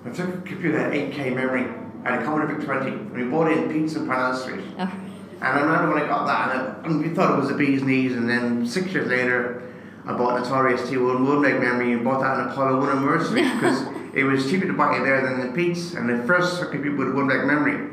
I 0.05 0.11
took 0.11 0.29
a 0.29 0.41
computer 0.43 0.73
that 0.79 0.93
had 0.93 1.13
8K 1.13 1.35
memory 1.35 1.65
and 2.05 2.15
a 2.15 2.25
Commodore 2.25 2.57
VIC 2.57 2.65
20, 2.65 2.91
and 2.91 3.13
we 3.13 3.25
bought 3.25 3.51
it 3.51 3.59
in 3.59 3.73
Peats 3.73 3.97
in 3.97 4.07
Parnell 4.07 4.37
Street. 4.37 4.61
Oh, 4.79 4.83
And 4.83 5.43
I 5.43 5.61
remember 5.61 5.95
when 5.95 6.03
I 6.03 6.07
got 6.07 6.27
that, 6.27 6.55
and, 6.55 6.87
and 6.87 7.03
we 7.03 7.15
thought 7.15 7.37
it 7.37 7.41
was 7.41 7.51
a 7.51 7.55
bee's 7.55 7.83
knees. 7.83 8.15
And 8.15 8.29
then 8.31 8.65
six 8.65 8.93
years 8.93 9.09
later, 9.09 9.63
I 10.07 10.13
bought 10.13 10.39
an 10.39 10.45
Atari 10.45 10.77
ST1 10.79 11.27
one 11.27 11.43
meg 11.43 11.61
memory 11.61 11.93
and 11.93 12.05
bought 12.05 12.21
that 12.21 12.39
in 12.39 12.49
Apollo 12.49 12.79
1 12.79 13.19
in 13.19 13.25
Street 13.25 13.53
because 13.55 13.89
it 14.15 14.23
was 14.23 14.49
cheaper 14.49 14.67
to 14.67 14.73
buy 14.73 14.97
it 14.97 15.03
there 15.03 15.21
than 15.21 15.49
the 15.49 15.53
Peats. 15.53 15.95
And 15.95 16.09
the 16.09 16.25
first 16.27 16.61
computer 16.71 16.97
with 16.97 17.15
one 17.15 17.27
meg 17.27 17.45
memory. 17.45 17.91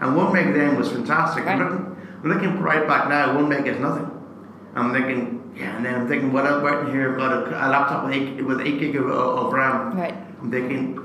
And 0.00 0.14
one 0.14 0.32
meg 0.34 0.52
then 0.52 0.76
was 0.76 0.92
fantastic. 0.92 1.46
Right. 1.46 1.58
Looking, 1.58 1.96
looking 2.22 2.60
right 2.60 2.86
back 2.86 3.08
now, 3.08 3.34
one 3.34 3.48
meg 3.48 3.66
is 3.66 3.78
nothing. 3.78 4.10
I'm 4.74 4.92
thinking, 4.92 5.33
yeah, 5.56 5.76
and 5.76 5.84
then 5.84 5.94
I'm 5.94 6.08
thinking, 6.08 6.32
what 6.32 6.46
about 6.46 6.90
here? 6.92 7.12
I've 7.12 7.18
got 7.18 7.32
a, 7.32 7.48
a 7.48 7.68
laptop 7.68 8.04
with 8.06 8.14
eight, 8.14 8.44
with 8.44 8.60
eight 8.60 8.78
gig 8.80 8.96
of, 8.96 9.06
of 9.06 9.52
RAM. 9.52 9.96
right. 9.96 10.14
I'm 10.40 10.50
thinking, 10.50 11.00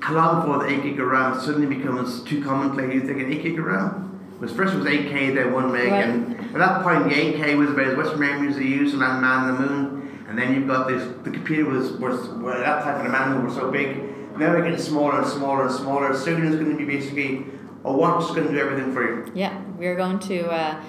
how 0.00 0.14
long 0.14 0.40
before 0.40 0.58
the 0.64 0.68
8 0.74 0.82
gig 0.82 0.98
of 1.00 1.06
RAM 1.06 1.40
suddenly 1.40 1.72
becomes 1.72 2.22
too 2.24 2.42
commonplace? 2.42 2.92
You're 2.92 3.04
thinking 3.04 3.32
8 3.32 3.42
gig 3.42 3.58
of 3.58 3.64
RAM? 3.66 4.08
Was 4.40 4.50
first 4.52 4.74
it 4.74 4.78
was 4.78 4.86
8K, 4.86 5.34
then 5.36 5.52
1 5.52 5.72
meg, 5.72 5.92
Right. 5.92 6.04
and 6.04 6.34
at 6.40 6.54
that 6.58 6.82
point 6.82 7.04
the 7.04 7.10
8K 7.14 7.56
was 7.56 7.70
about 7.70 7.86
as 7.86 7.96
much 7.96 8.16
memory 8.16 8.48
as 8.48 8.56
they 8.56 8.64
used 8.64 8.94
to 8.94 8.98
land 8.98 9.20
man 9.22 9.50
on 9.50 9.54
the 9.54 9.60
moon. 9.68 10.24
And 10.28 10.36
then 10.36 10.54
you've 10.54 10.66
got 10.66 10.88
this, 10.88 11.06
the 11.22 11.30
computer 11.30 11.66
was, 11.70 11.92
was 11.92 12.28
well, 12.30 12.54
at 12.54 12.60
that 12.64 12.82
time 12.82 12.96
for 12.96 13.02
the 13.04 13.10
man 13.10 13.44
were 13.44 13.50
so 13.50 13.70
big. 13.70 13.98
Now 14.32 14.52
they're 14.52 14.62
getting 14.62 14.78
smaller 14.78 15.20
and 15.20 15.26
smaller 15.30 15.66
and 15.66 15.74
smaller. 15.74 16.16
Soon 16.16 16.44
it's 16.46 16.56
going 16.56 16.70
to 16.70 16.76
be 16.76 16.86
basically 16.86 17.44
a 17.84 17.92
watch 17.92 18.24
is 18.24 18.30
going 18.34 18.48
to 18.48 18.52
do 18.52 18.58
everything 18.58 18.92
for 18.92 19.04
you. 19.04 19.30
Yeah, 19.34 19.60
we're 19.76 19.94
going 19.94 20.18
to. 20.20 20.46
Uh, 20.50 20.82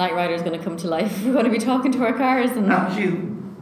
Knight 0.00 0.14
Rider 0.14 0.32
is 0.32 0.40
going 0.40 0.58
to 0.58 0.64
come 0.64 0.78
to 0.78 0.88
life. 0.88 1.22
We're 1.24 1.34
going 1.34 1.44
to 1.44 1.50
be 1.50 1.58
talking 1.58 1.92
to 1.92 2.02
our 2.06 2.14
cars 2.14 2.52
and. 2.52 2.72
Actually, 2.72 3.20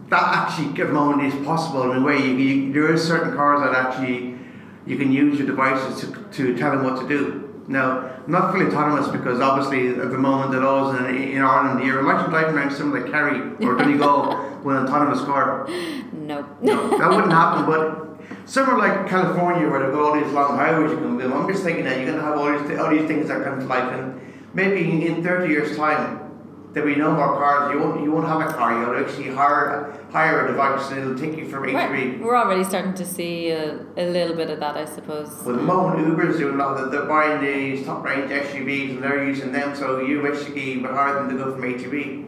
that 0.08 0.22
actually 0.22 0.68
at 0.80 0.86
the 0.86 0.92
moment 0.92 1.34
is 1.34 1.44
possible 1.44 1.90
in 1.90 1.98
a 1.98 2.00
way. 2.00 2.16
You, 2.16 2.36
you, 2.36 2.72
there 2.72 2.94
is 2.94 3.02
certain 3.02 3.34
cars 3.34 3.60
that 3.60 3.74
actually 3.74 4.38
you 4.86 4.96
can 4.96 5.10
use 5.10 5.36
your 5.36 5.48
devices 5.48 6.00
to, 6.00 6.12
to 6.30 6.56
tell 6.56 6.70
them 6.70 6.84
what 6.84 7.00
to 7.00 7.08
do. 7.08 7.64
Now, 7.66 8.22
not 8.28 8.52
fully 8.52 8.66
autonomous 8.66 9.08
because 9.08 9.40
obviously 9.40 9.88
at 9.88 10.10
the 10.12 10.16
moment 10.16 10.52
the 10.52 10.60
laws 10.60 10.96
in, 11.00 11.06
in 11.12 11.42
Ireland, 11.42 11.84
you're 11.84 12.08
actually 12.08 12.30
driving 12.30 12.54
around 12.54 12.70
somewhere 12.70 13.02
like 13.02 13.10
Kerry 13.10 13.40
or 13.66 13.74
Donegal 13.78 14.60
with 14.62 14.76
an 14.76 14.84
autonomous 14.84 15.22
car. 15.24 15.66
No. 16.12 16.46
No, 16.62 16.98
that 16.98 17.10
wouldn't 17.10 17.32
happen. 17.32 17.66
But 17.66 18.48
somewhere 18.48 18.78
like 18.78 19.08
California, 19.08 19.68
where 19.68 19.82
they've 19.82 19.92
got 19.92 20.02
all 20.02 20.14
these 20.14 20.32
long 20.32 20.56
highways 20.56 20.92
you 20.92 20.98
can 20.98 21.18
build, 21.18 21.32
I'm 21.32 21.48
just 21.48 21.64
thinking 21.64 21.84
that 21.84 21.96
you're 21.96 22.06
going 22.06 22.18
to 22.18 22.24
have 22.24 22.38
all 22.38 22.46
these 22.46 22.78
all 22.78 22.90
these 22.90 23.08
things 23.08 23.26
that 23.26 23.42
come 23.42 23.58
to 23.58 23.66
life, 23.66 23.92
and 23.92 24.20
maybe 24.54 25.04
in 25.04 25.24
30 25.24 25.52
years' 25.52 25.76
time. 25.76 26.27
There'll 26.72 26.88
be 26.88 26.96
no 26.96 27.12
more 27.12 27.34
cars. 27.36 27.72
You 27.72 27.80
won't. 27.80 28.02
You 28.02 28.12
won't 28.12 28.26
have 28.26 28.40
a 28.40 28.52
car. 28.52 28.72
You'll 28.80 29.04
actually 29.04 29.34
hire 29.34 29.98
hire 30.10 30.44
a 30.44 30.48
device, 30.48 30.90
and 30.90 31.00
it'll 31.00 31.18
take 31.18 31.38
you 31.38 31.48
from 31.48 31.64
A 31.64 31.72
to 31.72 31.92
B. 31.92 32.22
We're 32.22 32.36
already 32.36 32.64
starting 32.64 32.94
to 32.94 33.06
see 33.06 33.50
a, 33.50 33.80
a 33.96 34.10
little 34.10 34.36
bit 34.36 34.50
of 34.50 34.60
that, 34.60 34.76
I 34.76 34.84
suppose. 34.84 35.28
Well, 35.44 35.56
the 35.56 35.62
moment 35.62 36.06
Uber's 36.06 36.38
doing 36.38 36.54
a 36.54 36.58
lot 36.58 36.76
of 36.76 36.84
that, 36.84 36.90
they're 36.90 37.08
buying 37.08 37.40
these 37.40 37.86
top 37.86 38.04
range 38.04 38.30
SUVs 38.30 38.90
and 38.90 39.02
they're 39.02 39.24
using 39.24 39.52
them, 39.52 39.74
so 39.74 40.00
you 40.00 40.22
basically 40.22 40.78
would 40.78 40.90
hire 40.90 41.14
them 41.14 41.28
to 41.30 41.44
go 41.44 41.54
from 41.54 41.64
A 41.64 41.78
to 41.78 41.88
B. 41.88 42.26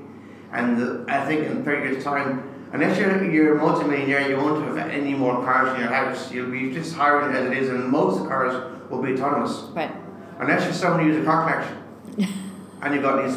And 0.52 1.10
I 1.10 1.24
think 1.26 1.46
in 1.46 1.64
30 1.64 1.88
years' 1.88 2.04
time, 2.04 2.68
unless 2.72 2.98
you're, 2.98 3.30
you're 3.30 3.56
a 3.56 3.60
multi-millionaire, 3.60 4.28
you 4.28 4.36
won't 4.36 4.76
have 4.76 4.88
any 4.88 5.14
more 5.14 5.44
cars 5.44 5.74
in 5.74 5.80
your 5.80 5.90
house. 5.90 6.32
You'll 6.32 6.50
be 6.50 6.72
just 6.72 6.94
hiring 6.94 7.34
as 7.34 7.46
it 7.46 7.56
is, 7.56 7.68
and 7.68 7.84
most 7.88 8.26
cars 8.26 8.54
will 8.90 9.02
be 9.02 9.12
autonomous. 9.12 9.70
Right. 9.74 9.94
Unless 10.38 10.64
you're 10.64 10.72
someone 10.72 11.00
who 11.00 11.06
uses 11.08 11.22
a 11.22 11.26
car 11.26 11.48
collection. 11.48 11.76
and 12.82 12.94
you've 12.94 13.02
got 13.02 13.24
these, 13.24 13.36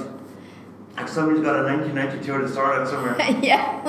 like 0.95 1.07
somebody's 1.07 1.41
got 1.43 1.59
a 1.59 1.63
1992 1.63 2.35
at 2.35 2.41
the 2.41 2.49
start 2.49 2.81
of 2.81 2.87
somewhere, 2.87 3.15
yeah, 3.41 3.81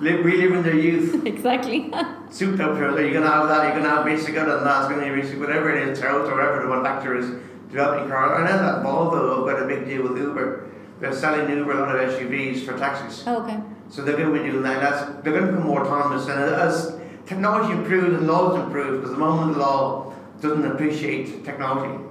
live, 0.00 0.24
reliving 0.24 0.62
their 0.62 0.76
youth. 0.76 1.24
exactly. 1.32 1.92
souped 2.30 2.60
up 2.60 2.76
here. 2.76 2.98
You're 3.00 3.12
gonna 3.12 3.30
have 3.30 3.48
that. 3.48 3.64
You're 3.64 3.82
gonna 3.82 3.94
have 3.94 4.04
basic 4.04 4.36
other 4.36 4.56
than 4.56 4.64
that. 4.64 4.82
It's 4.82 4.90
gonna 4.94 5.14
be 5.14 5.20
basic 5.20 5.40
whatever 5.40 5.70
it 5.74 5.88
is, 5.88 5.98
Toyota 5.98 6.30
or 6.30 6.34
whatever 6.36 6.62
the 6.62 6.68
one 6.68 6.84
factor 6.84 7.16
is 7.16 7.28
developing 7.70 8.08
car. 8.08 8.38
And 8.38 8.48
then 8.48 8.58
that 8.58 8.84
Volvo 8.84 9.36
have 9.48 9.56
got 9.56 9.62
a 9.62 9.66
big 9.66 9.86
deal 9.86 10.02
with 10.02 10.16
Uber. 10.18 10.70
They're 11.00 11.12
selling 11.12 11.50
Uber 11.50 11.72
a 11.72 11.80
lot 11.80 11.94
of 11.96 12.10
SUVs 12.14 12.64
for 12.64 12.78
taxis. 12.78 13.24
Oh, 13.26 13.42
okay. 13.42 13.60
So 13.90 14.02
they're 14.02 14.16
going 14.16 14.32
to 14.34 14.42
be 14.42 14.50
doing 14.50 14.62
that. 14.62 14.80
That's 14.80 15.22
they're 15.22 15.32
going 15.32 15.46
to 15.46 15.52
become 15.52 15.66
more 15.66 15.84
autonomous. 15.84 16.26
And 16.26 16.40
as 16.40 16.98
technology 17.26 17.72
improves 17.72 18.14
and 18.16 18.26
laws 18.26 18.58
improve, 18.58 19.00
because 19.02 19.10
the 19.10 19.18
moment 19.18 19.54
the 19.54 19.60
law 19.60 20.14
doesn't 20.40 20.64
appreciate 20.64 21.44
technology, 21.44 22.02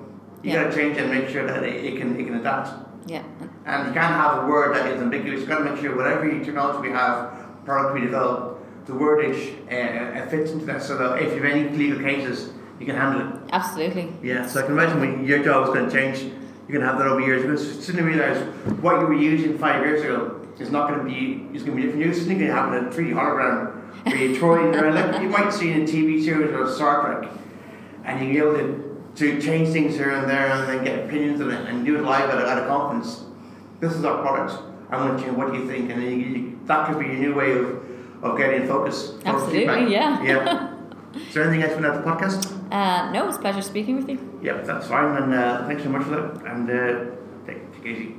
you 0.43 0.51
Yeah. 0.51 0.65
got 0.65 0.71
to 0.71 0.75
change 0.77 0.97
it 0.97 1.03
and 1.03 1.11
make 1.11 1.29
sure 1.29 1.47
that 1.47 1.63
it, 1.63 1.83
it 1.83 1.97
can 1.97 2.19
it 2.19 2.25
can 2.25 2.35
adapt. 2.35 2.69
Yeah. 3.05 3.23
And 3.65 3.87
you 3.87 3.93
can't 3.93 4.13
have 4.15 4.43
a 4.43 4.47
word 4.47 4.75
that 4.75 4.91
is 4.91 5.01
ambiguous. 5.01 5.41
You've 5.41 5.49
got 5.49 5.59
to 5.59 5.65
make 5.65 5.81
sure 5.81 5.95
whatever 5.95 6.27
technology 6.43 6.89
we 6.89 6.93
have, 6.93 7.65
product 7.65 7.93
we 7.93 8.01
develop, 8.01 8.63
the 8.85 8.93
wordage 8.93 9.55
uh, 9.71 10.19
uh, 10.19 10.29
fits 10.29 10.51
into 10.51 10.65
that 10.65 10.81
so 10.81 10.97
that 10.97 11.21
if 11.21 11.33
you 11.33 11.41
have 11.41 11.51
any 11.51 11.69
legal 11.69 11.99
cases, 11.99 12.51
you 12.79 12.85
can 12.85 12.95
handle 12.95 13.27
it. 13.27 13.49
Absolutely. 13.51 14.13
Yeah, 14.21 14.45
so 14.45 14.59
I 14.59 14.63
can 14.63 14.73
imagine 14.73 14.99
when 14.99 15.25
your 15.25 15.43
job 15.43 15.67
is 15.67 15.73
going 15.73 15.89
to 15.89 15.91
change, 15.91 16.19
you're 16.67 16.79
going 16.79 16.81
to 16.81 16.87
have 16.87 16.97
that 16.97 17.07
over 17.07 17.21
years. 17.21 17.41
Because 17.41 17.85
suddenly 17.85 18.13
realize 18.13 18.37
what 18.81 18.99
you 18.99 19.07
were 19.07 19.13
using 19.13 19.57
five 19.57 19.83
years 19.83 20.01
ago 20.01 20.47
is 20.59 20.71
not 20.71 20.89
going 20.89 20.99
to 20.99 21.05
be, 21.05 21.55
is 21.55 21.63
going 21.63 21.77
to 21.77 21.81
be 21.81 21.81
different. 21.83 22.05
You're 22.05 22.13
suddenly 22.13 22.35
going 22.35 22.47
to 22.47 22.55
have 22.55 22.73
a 22.73 22.95
3D 22.95 23.13
hologram 23.13 23.75
where 24.05 24.17
you 24.17 24.37
throw 24.37 24.65
in 24.65 24.71
there, 24.71 24.91
like 24.91 25.21
you 25.21 25.29
might 25.29 25.51
see 25.51 25.71
in 25.71 25.81
a 25.81 25.85
TV 25.85 26.23
series 26.23 26.51
or 26.51 26.65
a 26.65 26.73
Star 26.73 27.19
Trek, 27.19 27.31
and 28.03 28.19
you 28.19 28.43
will 28.43 28.53
be 28.53 28.59
able 28.59 28.73
to, 28.73 28.84
to 29.15 29.41
change 29.41 29.69
things 29.69 29.95
here 29.95 30.11
and 30.11 30.29
there 30.29 30.51
and 30.51 30.67
then 30.67 30.83
get 30.83 31.05
opinions 31.05 31.41
on 31.41 31.51
it 31.51 31.69
and 31.69 31.85
do 31.85 31.97
it 31.97 32.03
live 32.03 32.29
at 32.29 32.37
a, 32.37 32.49
at 32.49 32.57
a 32.63 32.67
conference. 32.67 33.23
This 33.79 33.93
is 33.93 34.03
our 34.03 34.21
product. 34.21 34.61
I 34.89 34.97
want 34.97 35.17
to 35.17 35.23
change. 35.23 35.37
What 35.37 35.51
do 35.51 35.57
you 35.57 35.67
think? 35.67 35.89
And 35.89 36.01
then 36.01 36.11
you, 36.11 36.27
you, 36.27 36.59
that 36.65 36.87
could 36.87 36.99
be 36.99 37.05
your 37.05 37.15
new 37.15 37.35
way 37.35 37.51
of, 37.53 38.23
of 38.23 38.37
getting 38.37 38.67
focus. 38.67 39.13
Absolutely, 39.25 39.59
feedback. 39.59 39.89
yeah. 39.89 40.23
Yeah. 40.23 40.71
Is 41.15 41.33
there 41.33 41.43
anything 41.43 41.63
else 41.63 41.73
from 41.73 41.83
that 41.83 42.03
podcast? 42.03 42.51
Uh, 42.71 43.11
no, 43.11 43.27
it's 43.27 43.37
a 43.37 43.39
pleasure 43.39 43.61
speaking 43.61 43.95
with 43.95 44.09
you. 44.09 44.39
Yep, 44.43 44.65
that's 44.65 44.87
fine. 44.87 45.15
And 45.21 45.33
uh, 45.33 45.65
thanks 45.65 45.83
so 45.83 45.89
much 45.89 46.03
for 46.03 46.09
that. 46.09 46.45
And 46.45 46.69
uh, 46.69 47.15
take, 47.45 47.73
take 47.73 47.85
it 47.85 47.87
easy. 47.87 48.15